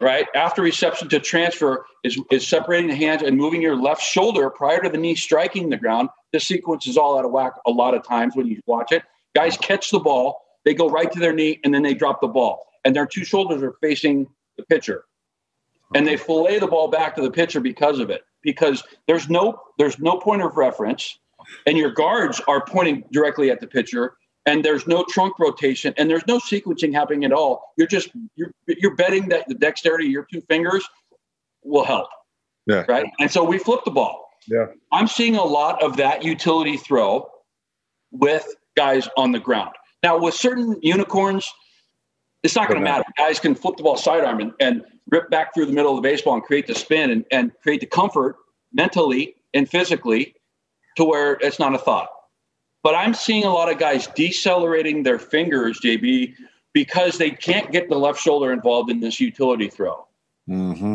[0.00, 0.26] right?
[0.34, 4.80] After reception to transfer is, is separating the hands and moving your left shoulder prior
[4.82, 6.08] to the knee striking the ground.
[6.32, 9.02] This sequence is all out of whack a lot of times when you watch it.
[9.34, 12.28] Guys catch the ball they go right to their knee and then they drop the
[12.28, 14.26] ball and their two shoulders are facing
[14.58, 15.04] the pitcher.
[15.94, 19.58] And they fillet the ball back to the pitcher because of it because there's no
[19.78, 21.18] there's no point of reference
[21.66, 24.18] and your guards are pointing directly at the pitcher
[24.48, 27.74] and there's no trunk rotation and there's no sequencing happening at all.
[27.76, 30.88] You're just you're you're betting that the dexterity of your two fingers
[31.62, 32.08] will help.
[32.66, 32.84] Yeah.
[32.88, 33.06] Right?
[33.20, 34.30] And so we flip the ball.
[34.46, 34.66] Yeah.
[34.90, 37.28] I'm seeing a lot of that utility throw
[38.10, 39.74] with guys on the ground.
[40.02, 41.50] Now with certain unicorns
[42.44, 43.04] it's not going to matter.
[43.16, 46.08] Guys can flip the ball sidearm and, and rip back through the middle of the
[46.08, 48.36] baseball and create the spin and, and create the comfort
[48.72, 50.36] mentally and physically
[50.96, 52.08] to where it's not a thought
[52.82, 56.34] but I'm seeing a lot of guys decelerating their fingers, JB,
[56.72, 60.06] because they can't get the left shoulder involved in this utility throw.
[60.48, 60.94] Mm-hmm.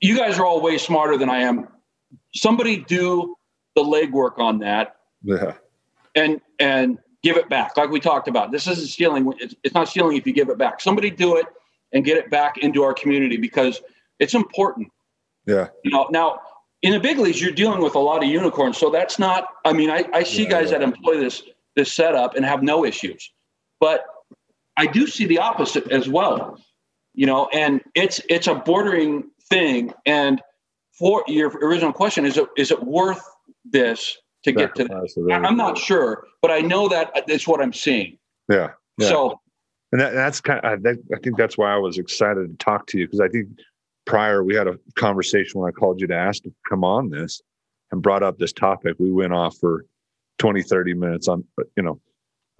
[0.00, 1.68] You guys are all way smarter than I am.
[2.34, 3.36] Somebody do
[3.74, 4.96] the legwork on that.
[5.22, 5.54] Yeah.
[6.14, 8.52] And and give it back, like we talked about.
[8.52, 9.32] This isn't stealing.
[9.38, 10.80] It's, it's not stealing if you give it back.
[10.80, 11.46] Somebody do it
[11.92, 13.80] and get it back into our community because
[14.18, 14.90] it's important.
[15.46, 15.68] Yeah.
[15.84, 16.40] You know, now
[16.82, 18.76] in the big leagues, you're dealing with a lot of unicorns.
[18.76, 20.78] So that's not, I mean, I, I see yeah, guys yeah.
[20.78, 21.42] that employ this
[21.74, 23.32] this setup and have no issues.
[23.80, 24.04] But
[24.76, 26.60] I do see the opposite as well.
[27.14, 29.92] You know, and it's it's a bordering thing.
[30.06, 30.42] And
[30.98, 33.22] for your original question, is it is it worth
[33.64, 35.42] this to get to that?
[35.44, 38.18] I'm not sure, but I know that it's what I'm seeing.
[38.48, 38.70] Yeah.
[38.98, 39.08] yeah.
[39.08, 39.40] So
[39.92, 42.98] and that, that's kind of, I think that's why I was excited to talk to
[42.98, 43.48] you because I think
[44.04, 47.40] prior we had a conversation when I called you to ask to come on this
[47.90, 48.96] and brought up this topic.
[48.98, 49.84] We went off for
[50.38, 51.44] 20, 30 minutes on,
[51.76, 52.00] you know,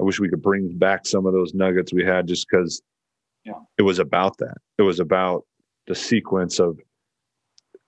[0.00, 2.82] I wish we could bring back some of those nuggets we had just because
[3.44, 3.60] yeah.
[3.78, 4.56] it was about that.
[4.78, 5.44] It was about
[5.86, 6.78] the sequence of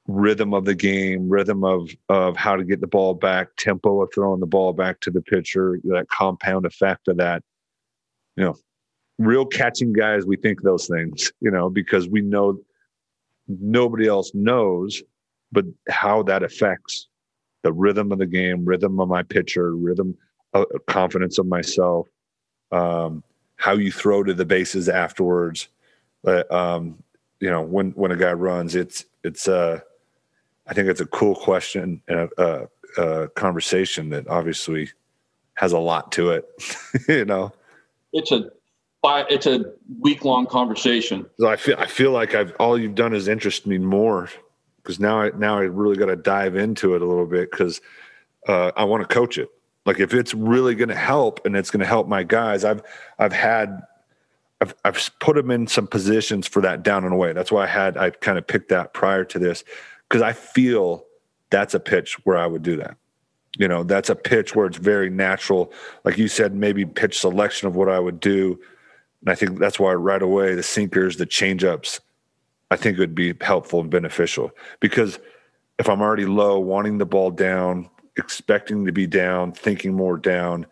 [0.07, 4.11] rhythm of the game, rhythm of of how to get the ball back, tempo of
[4.15, 7.43] throwing the ball back to the pitcher, that compound effect of that.
[8.37, 8.57] You know,
[9.19, 12.59] real catching guys, we think those things, you know, because we know
[13.49, 15.03] nobody else knows,
[15.53, 17.09] but how that affects
[17.63, 20.17] the rhythm of the game, rhythm of my pitcher, rhythm,
[20.53, 22.09] uh, confidence of myself,
[22.73, 23.23] um,
[23.57, 25.69] how you throw to the bases afterwards.
[26.27, 27.03] Uh, um,
[27.41, 29.81] you know, when when a guy runs, it's it's uh,
[30.67, 32.69] I think it's a cool question and a,
[32.99, 34.91] a, a conversation that obviously
[35.55, 36.47] has a lot to it.
[37.09, 37.53] you know,
[38.13, 38.51] it's a
[39.31, 39.65] it's a
[40.01, 41.27] week long conversation.
[41.45, 44.31] I feel I feel like I've all you've done is interest me more
[44.83, 47.81] because now I now I really got to dive into it a little bit because
[48.49, 49.49] uh, I want to coach it.
[49.87, 52.83] Like if it's really going to help and it's going to help my guys, I've
[53.19, 53.83] I've had
[54.61, 57.33] I've I've put them in some positions for that down and away.
[57.33, 59.65] That's why I had I kind of picked that prior to this
[60.09, 61.05] because I feel
[61.51, 62.97] that's a pitch where I would do that.
[63.59, 65.73] you know, that's a pitch where it's very natural.
[66.05, 68.59] Like you said, maybe pitch selection of what I would do.
[69.25, 72.01] And I think that's why right away the sinkers, the changeups,
[72.71, 74.51] I think would be helpful and beneficial
[74.81, 75.19] because
[75.79, 80.67] if I'm already low, wanting the ball down, expecting to be down, thinking more down,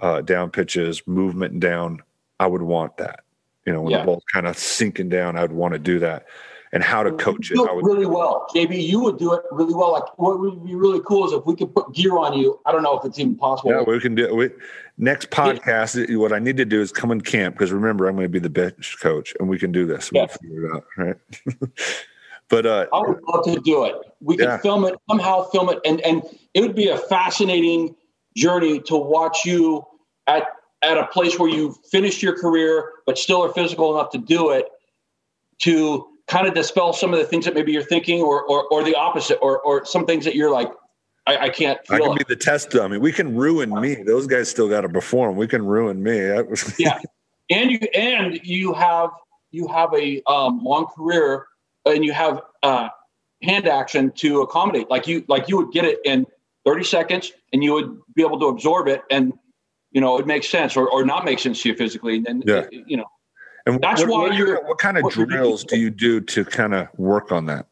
[0.00, 2.00] uh, down pitches, movement down,
[2.40, 3.20] I would want that.
[3.66, 3.98] You know, when Yeah.
[3.98, 6.26] the ball's kind of sinking down, I'd want to do that.
[6.72, 7.84] And how to coach it, do I it would.
[7.86, 8.46] really well.
[8.54, 9.92] JB, you would do it really well.
[9.92, 12.60] Like what would be really cool is if we could put gear on you.
[12.66, 13.70] I don't know if it's even possible.
[13.70, 14.34] Yeah, we can do it.
[14.34, 14.50] we,
[14.98, 16.14] next podcast.
[16.16, 18.38] What I need to do is come in camp because remember I'm going to be
[18.38, 20.12] the bench coach, and we can do this.
[20.12, 21.16] We'll figure it out, right?
[22.48, 23.94] but uh, I would love to do it.
[24.20, 26.22] We could film it somehow, film it, and and
[26.54, 27.94] it would be a fascinating
[28.36, 29.86] journey to watch you
[30.26, 30.46] at
[30.82, 34.50] at a place where you've finished your career but still are physical enough to do
[34.50, 34.66] it.
[35.62, 38.84] To kind of dispel some of the things that maybe you're thinking, or or, or
[38.84, 40.70] the opposite, or or some things that you're like,
[41.26, 42.18] I, I can't I can it.
[42.18, 42.98] be the test dummy.
[42.98, 43.96] We can ruin me.
[44.02, 45.36] Those guys still got to perform.
[45.36, 46.20] We can ruin me.
[46.20, 46.98] That was, Yeah.
[47.50, 49.10] and you and you have
[49.50, 51.46] you have a um, long career
[51.86, 52.88] and you have uh,
[53.42, 56.26] hand action to accommodate like you like you would get it in
[56.66, 59.32] 30 seconds and you would be able to absorb it and
[59.92, 62.66] you know it makes sense or, or not make sense to you physically and Yeah.
[62.70, 63.06] you know
[63.68, 66.44] And That's what, why what, you're- what kind of what drills do you do to
[66.44, 67.66] kind of work on that?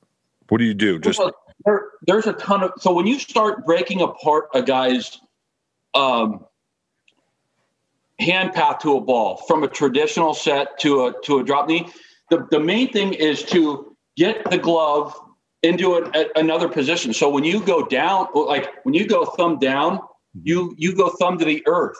[0.48, 0.98] What do you do?
[0.98, 1.32] Just Well,
[1.64, 5.18] there, there's a ton of so when you start breaking apart a guy's
[5.94, 6.44] um,
[8.18, 11.88] hand path to a ball from a traditional set to a to a drop knee,
[12.30, 15.18] the, the main thing is to get the glove
[15.62, 17.14] into a, a- another position.
[17.14, 19.98] So when you go down, like when you go thumb down,
[20.42, 21.96] you you go thumb to the earth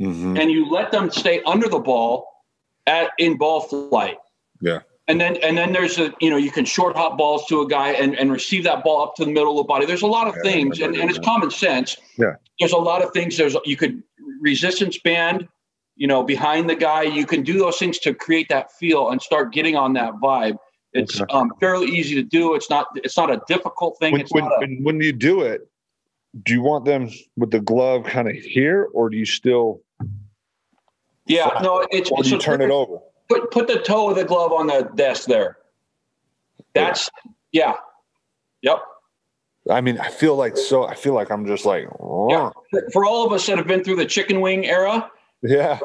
[0.00, 0.38] Mhm.
[0.40, 2.26] and you let them stay under the ball
[2.86, 4.18] at in ball flight.
[4.60, 4.80] Yeah.
[5.08, 7.68] And then and then there's a you know you can short hop balls to a
[7.68, 9.86] guy and, and receive that ball up to the middle of the body.
[9.86, 11.96] There's a lot of Yeah, things and, and it's common sense.
[12.18, 12.34] Yeah.
[12.58, 13.36] There's a lot of things.
[13.36, 14.02] There's you could
[14.40, 15.46] resistance band,
[15.94, 17.02] you know, behind the guy.
[17.02, 20.58] You can do those things to create that feel and start getting on that vibe.
[20.92, 21.32] It's Okay.
[21.32, 22.54] um, fairly easy to do.
[22.54, 24.12] It's not it's not a difficult thing.
[24.12, 25.68] when, it's when, a, when, when you do it,
[26.42, 29.82] do you want them with the glove kind of here, or do you still,
[31.26, 32.98] yeah, no, it's or you a turn it over?
[33.28, 35.58] put put the toe of the glove on the desk there.
[36.74, 37.10] That's
[37.52, 37.74] yeah.
[38.62, 38.78] Yep.
[39.70, 40.86] I mean, I feel like so.
[40.86, 41.88] I feel like I'm just like,
[42.30, 42.50] Yeah.
[42.92, 45.10] For all of us that have been through the chicken wing era,
[45.42, 45.78] yeah,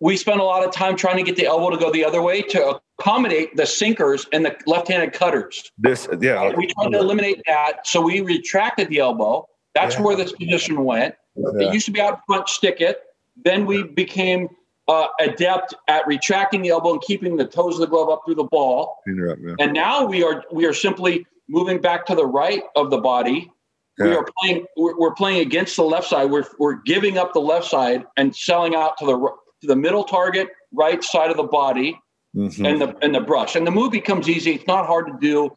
[0.00, 2.22] we spent a lot of time trying to get the elbow to go the other
[2.22, 5.70] way to accommodate the sinkers and the left-handed cutters.
[5.78, 9.46] this, yeah, We tried to eliminate that, so we retracted the elbow.
[9.74, 10.02] That's Yeah.
[10.02, 11.14] where this position went.
[11.36, 11.68] yeah.
[11.68, 13.00] It used to be out front, stick it.
[13.44, 14.48] Then we became
[14.88, 18.36] uh, adept at retracting the elbow and keeping the toes of the glove up through
[18.36, 18.98] the ball.
[19.06, 19.54] Interrupt, yeah.
[19.58, 23.50] And now we are we are simply moving back to the right of the body.
[23.98, 24.66] We are playing.
[24.76, 26.30] We're, we're playing against the left side.
[26.30, 29.16] We're we're giving up the left side and selling out to the
[29.62, 31.98] to the middle target, right side of the body,
[32.36, 32.68] Mhm.
[32.68, 33.56] and the and the brush.
[33.56, 34.52] And the move becomes easy.
[34.52, 35.56] It's not hard to do.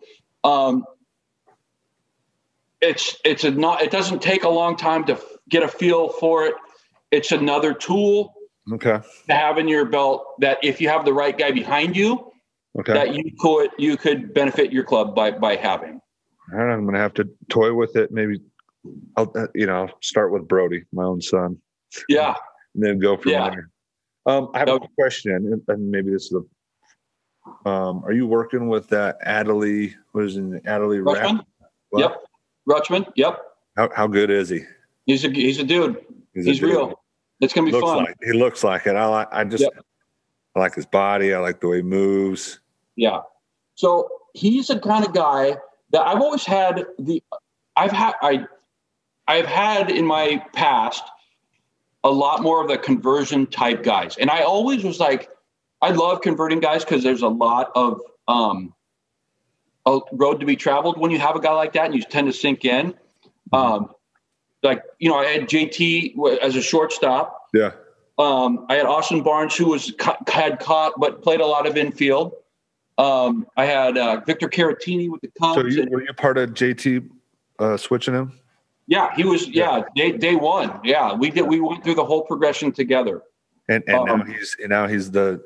[0.49, 0.85] Um,
[2.79, 3.81] it's it's a not.
[3.81, 5.19] It doesn't take a long time to
[5.49, 6.55] get a feel for it.
[7.11, 8.33] It's another tool
[8.73, 12.31] okay, to have in your belt that if you have the right guy behind you,
[12.79, 12.93] okay.
[12.93, 15.99] that you could you could benefit your club by by having.
[16.53, 18.11] All right, I'm gonna have to toy with it.
[18.11, 18.41] Maybe
[19.17, 21.57] I'll, uh, you know, start with Brody, my own son,
[22.07, 22.35] Yeah.
[22.75, 23.49] and then go from Yeah.
[23.49, 23.69] there.
[24.25, 27.69] Um, I have a question, and- maybe this is a.
[27.69, 29.95] Um, are you working with that Adley?
[30.11, 31.01] What is it, Adley?
[31.01, 31.43] Rutschman?
[31.93, 32.23] Yep.
[32.67, 33.11] Rutschman?
[33.15, 33.39] Yep.
[33.75, 34.61] How, how good is he?
[35.05, 35.97] He's a he's a dude.
[35.97, 36.03] a
[36.33, 36.69] He's dude.
[36.69, 37.01] real.
[37.39, 38.03] It's gonna be Looks fun.
[38.03, 38.95] like he looks like it.
[38.95, 39.27] I like.
[39.31, 39.63] I just.
[39.63, 39.85] Yep.
[40.55, 41.33] I like his body.
[41.33, 42.59] I like the way he moves.
[42.95, 43.21] Yeah.
[43.75, 45.57] So he's the kind of guy
[45.91, 47.23] that I've always had the
[47.75, 48.45] I've had I
[49.27, 51.03] I've had in my past
[52.03, 54.17] a lot more of the conversion type guys.
[54.17, 55.29] And I always was like,
[55.81, 58.73] I love converting guys because there's a lot of um
[59.85, 62.27] a road to be traveled when you have a guy like that and you tend
[62.27, 62.95] to sink in.
[63.53, 63.91] Um
[64.63, 67.47] like, you know, I had JT as a shortstop.
[67.53, 67.71] Yeah.
[68.17, 69.93] Um, I had Austin Barnes, who was
[70.27, 72.33] had caught but played a lot of infield.
[72.97, 75.55] Um, I had uh, Victor Caratini with the Cubs.
[75.55, 77.09] So you, and- were you part of JT
[77.59, 78.33] uh, switching him?
[78.87, 79.47] yeah, he was.
[79.47, 80.79] Yeah, day day one.
[80.83, 81.43] Yeah, we did.
[81.43, 83.21] We went through the whole progression together.
[83.69, 85.41] And and now Um, he's and now he's the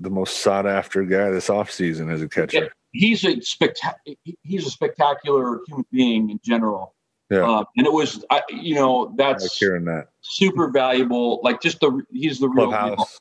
[0.00, 2.72] the most sought after guy this offseason as a catcher.
[2.92, 6.93] He's a spectac- He's a spectacular human being in general.
[7.30, 7.48] Yeah.
[7.48, 10.08] Uh, and it was, I, you know, I like that's hearing that.
[10.20, 11.40] super valuable.
[11.42, 12.78] Like just the he's the real deal.
[12.78, 13.20] Clubhouse.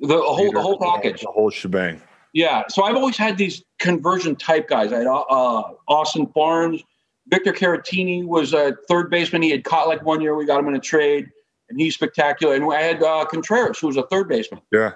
[0.00, 1.20] the whole the whole package.
[1.20, 2.00] The whole shebang.
[2.32, 2.64] Yeah.
[2.68, 4.92] So I've always had these conversion type guys.
[4.92, 6.82] I had uh, Austin Barnes,
[7.28, 9.42] Victor Caratini was a third baseman.
[9.42, 10.34] He had caught like one year.
[10.34, 11.30] We got him in a trade,
[11.68, 12.54] and he's spectacular.
[12.54, 14.60] And I had uh, Contreras, who was a third baseman.
[14.72, 14.92] Yeah.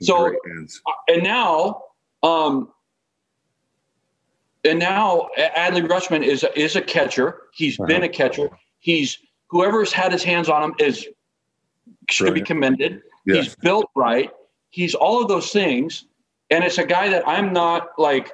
[0.00, 0.34] So,
[1.08, 1.82] and now,
[2.22, 2.68] um,
[4.64, 7.42] and now Adley Rutschman is is a catcher.
[7.52, 8.04] He's been Uh-huh.
[8.04, 8.50] a catcher.
[8.78, 9.18] He's
[9.50, 11.06] whoever's had his hands on him is
[12.10, 13.02] should be commended.
[13.26, 14.30] He's built right.
[14.70, 16.04] He's all of those things,
[16.50, 18.32] and it's a guy that I'm not like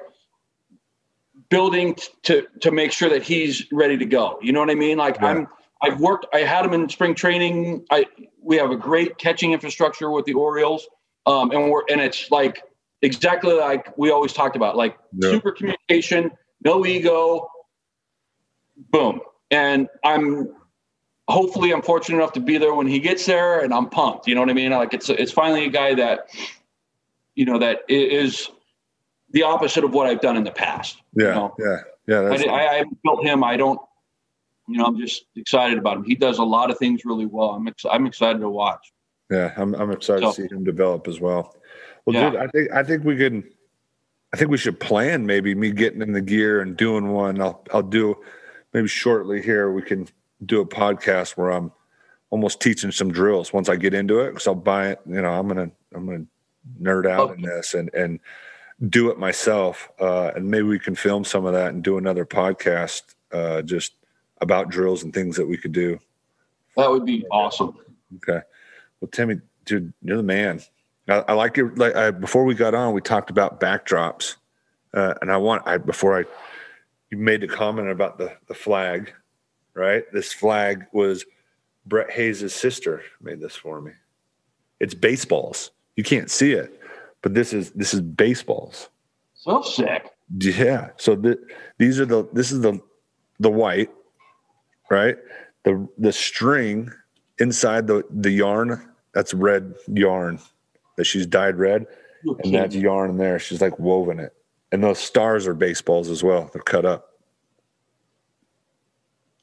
[1.49, 4.37] building t- to to make sure that he's ready to go.
[4.41, 4.97] You know what I mean?
[4.97, 5.27] Like Yeah.
[5.27, 5.47] I'm.
[5.83, 6.27] I've worked.
[6.31, 7.85] I had him in spring training.
[7.89, 8.05] I
[8.41, 10.87] we have a great catching infrastructure with the Orioles,
[11.25, 12.61] um, and we're and it's like
[13.01, 15.31] exactly like we always talked about, like Yeah.
[15.31, 16.31] super communication,
[16.63, 17.47] no ego,
[18.91, 19.21] boom.
[19.49, 20.53] And I'm
[21.27, 24.27] hopefully I'm fortunate enough to be there when he gets there, and I'm pumped.
[24.27, 24.71] You know what I mean?
[24.71, 26.29] Like it's it's finally a guy that
[27.35, 28.49] you know that is
[29.31, 30.97] the opposite of what I've done in the past.
[31.15, 31.27] Yeah.
[31.27, 31.55] you know?
[31.59, 31.77] Yeah.
[32.07, 32.19] Yeah.
[32.21, 33.43] I, I, I haven't built him.
[33.43, 33.79] I don't.
[34.67, 36.03] You know, I'm just excited about him.
[36.05, 37.49] He does a lot of things really well.
[37.49, 38.93] I'm ex- I'm excited to watch.
[39.29, 39.53] yeah.
[39.57, 41.55] I'm, I'm excited So- to see him develop as well.
[42.05, 42.29] Well, Yeah.
[42.31, 43.43] dude, I think, I think we can,
[44.33, 47.41] I think we should plan maybe me getting in the gear and doing one.
[47.41, 48.17] I'll, I'll do
[48.73, 49.71] maybe shortly here.
[49.71, 50.07] We can
[50.45, 51.71] do a podcast where I'm
[52.29, 54.31] almost teaching some drills once I get into it.
[54.31, 54.99] Cause I'll buy it.
[55.05, 56.27] You know, I'm going to, I'm to
[56.81, 58.19] nerd out in this and, and
[58.89, 59.89] do it myself.
[59.99, 63.01] Uh, and maybe we can film some of that and do another podcast,
[63.33, 63.93] uh, just
[64.39, 65.99] about drills and things that we could do.
[66.77, 67.77] That would be awesome.
[68.17, 68.41] Okay.
[69.01, 70.61] Well, Timmy, dude, you're the man.
[71.07, 71.95] I, I like your like.
[71.95, 74.35] I, before we got on, we talked about backdrops,
[74.93, 76.25] uh, and I want I before I
[77.09, 79.13] you made the comment about the the flag,
[79.73, 80.03] right?
[80.13, 81.25] This flag was
[81.85, 83.91] Brett Hayes' sister made this for me.
[84.79, 85.71] It's baseballs.
[85.95, 86.79] You can't see it,
[87.21, 88.89] but this is this is baseballs.
[89.33, 90.09] So sick.
[90.37, 90.89] Yeah.
[90.97, 91.39] So the,
[91.77, 92.79] these are the this is the
[93.39, 93.89] the white,
[94.89, 95.17] right?
[95.63, 96.91] The the string
[97.39, 100.39] inside the the yarn that's red yarn
[101.01, 101.87] that she's dyed red,
[102.23, 102.83] You're and that's kidding.
[102.83, 103.39] yarn there.
[103.39, 104.35] She's like woven it,
[104.71, 106.47] and those stars are baseballs as well.
[106.53, 107.07] They're cut up.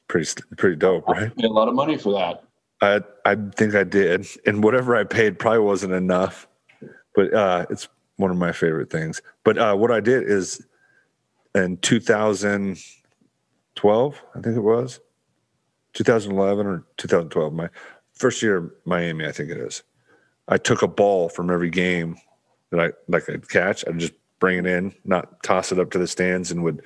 [0.07, 1.33] Pretty pretty dope, right?
[1.43, 2.45] A lot of money for that.
[2.81, 6.47] I I think I did, and whatever I paid probably wasn't enough,
[7.17, 7.89] but uh, it's
[8.19, 9.21] one of my favorite things.
[9.43, 10.65] But uh, what I did is
[11.57, 15.01] in 2012, I think it was
[15.95, 17.69] 2011 or 2012, my
[18.15, 19.83] first year in Miami, I think it is.
[20.49, 22.17] I took a ball from every game
[22.71, 23.87] that I like I'd catch.
[23.87, 26.83] I'd just bring it in, not toss it up to the stands, and would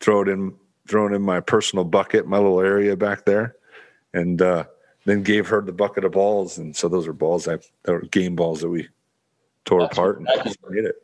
[0.00, 0.54] throw it in,
[0.88, 3.56] throw it in my personal bucket, my little area back there,
[4.12, 4.40] and.
[4.40, 4.64] uh
[5.04, 8.02] then gave her the bucket of balls, and so those are balls I that were
[8.02, 8.88] game balls that we
[9.64, 10.28] tore That's apart and
[10.68, 10.96] made it.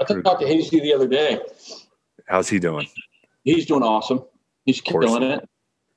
[0.00, 1.38] I talked to Hasty the other day.
[2.26, 2.88] How's he doing?
[3.44, 4.24] He's doing awesome.
[4.64, 5.48] He's killing it.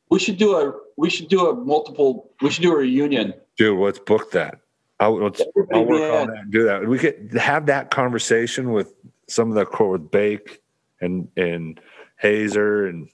[0.10, 3.34] We should do a we should do a multiple we should do a reunion.
[3.58, 4.60] Dude, let's book that.
[5.00, 5.42] I'll, let's,
[5.74, 6.88] I'll work be on that and do that.
[6.88, 8.94] We could have that conversation with
[9.28, 10.62] some of the core with Bake
[11.02, 11.80] and and
[12.18, 13.10] Hazer and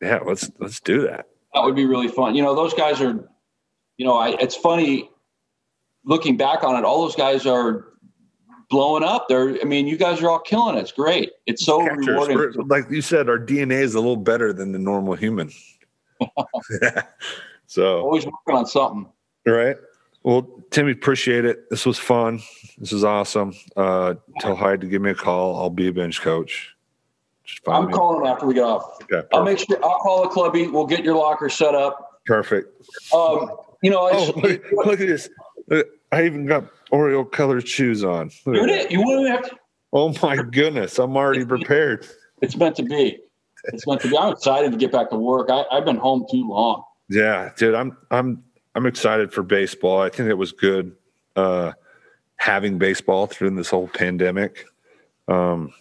[0.00, 1.26] yeah, let's let's do that.
[1.54, 2.34] That would be really fun.
[2.34, 3.28] You know, those guys are
[3.98, 5.10] you know, I it's funny
[6.04, 7.88] looking back on it, all those guys are
[8.70, 9.26] blowing up.
[9.28, 10.80] They're I mean, you guys are all killing it.
[10.80, 11.32] It's great.
[11.46, 12.36] It's so Catchers, rewarding.
[12.38, 15.50] we're- like you said, our DNA is a little better than the normal human.
[17.66, 19.10] so Always working on something.
[19.46, 19.76] All right.
[20.26, 21.70] Well, Timmy, appreciate it.
[21.70, 22.40] This was fun.
[22.78, 23.54] This is awesome.
[23.76, 25.56] Uh, tell Hyde to give me a call.
[25.56, 26.74] I'll be a bench coach.
[27.44, 27.92] Just I'm me.
[27.92, 28.98] calling after we get off.
[29.04, 30.66] Okay, I'll make sure I'll call the clubby.
[30.66, 32.20] We'll get your locker set up.
[32.26, 32.68] perfect.
[33.14, 33.50] Um,
[33.84, 35.30] you know, Oh, look, look at this.
[36.10, 38.32] I even got Oreo colored shoes on.
[38.46, 38.90] Look you, that.
[38.90, 39.56] you wouldn't have to,
[39.92, 40.98] Oh my goodness.
[40.98, 42.04] I'm already prepared.
[42.42, 43.20] it's meant to be.
[43.66, 44.18] It's meant to be.
[44.18, 45.50] I'm excited to get back to work.
[45.50, 46.82] I, I've been home too long.
[47.08, 48.42] Yeah, dude, I'm I'm
[48.76, 50.02] I'm excited for baseball.
[50.02, 50.94] I think it was good
[51.34, 51.72] uh
[52.36, 54.66] having baseball through this whole pandemic.
[55.26, 55.72] Um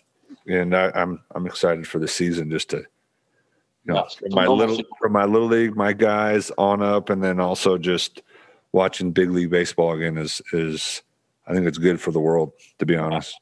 [0.47, 4.81] and I, I'm I'm excited for the season just to you know from my little
[4.99, 8.21] from my little league, my guys on up and then also just
[8.71, 11.03] watching big league baseball again is is
[11.47, 13.37] I think it's good for the world, to be honest.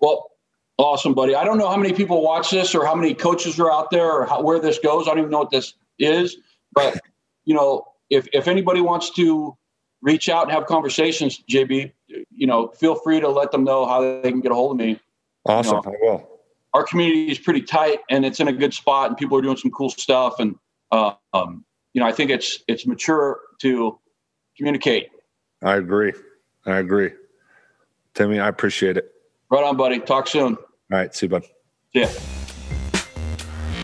[0.00, 0.30] Well,
[0.78, 1.34] awesome, buddy.
[1.34, 4.10] I don't know how many people watch this or how many coaches are out there
[4.10, 5.06] or how, where this goes.
[5.06, 6.38] I don't even know what this is,
[6.72, 6.98] but
[7.44, 9.56] you know, if if anybody wants to
[10.02, 14.00] reach out and have conversations, JB, you know, feel free to let them know how
[14.00, 15.00] they can get a hold of me.
[15.46, 15.80] Awesome.
[15.84, 15.92] No.
[15.92, 16.28] I will.
[16.72, 19.56] Our community is pretty tight and it's in a good spot, and people are doing
[19.56, 20.38] some cool stuff.
[20.38, 20.56] And
[20.92, 21.64] uh, um,
[21.94, 23.98] you know, I think it's it's mature to
[24.56, 25.08] communicate.
[25.62, 26.12] I agree.
[26.66, 27.10] I agree.
[28.14, 29.12] Timmy, I appreciate it.
[29.50, 29.98] Right on, buddy.
[30.00, 30.56] Talk soon.
[30.56, 30.58] All
[30.90, 31.44] right, see you, bud.
[31.92, 32.08] See ya.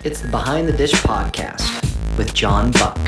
[0.05, 1.83] It's the Behind the Dish podcast
[2.17, 2.99] with John Buck.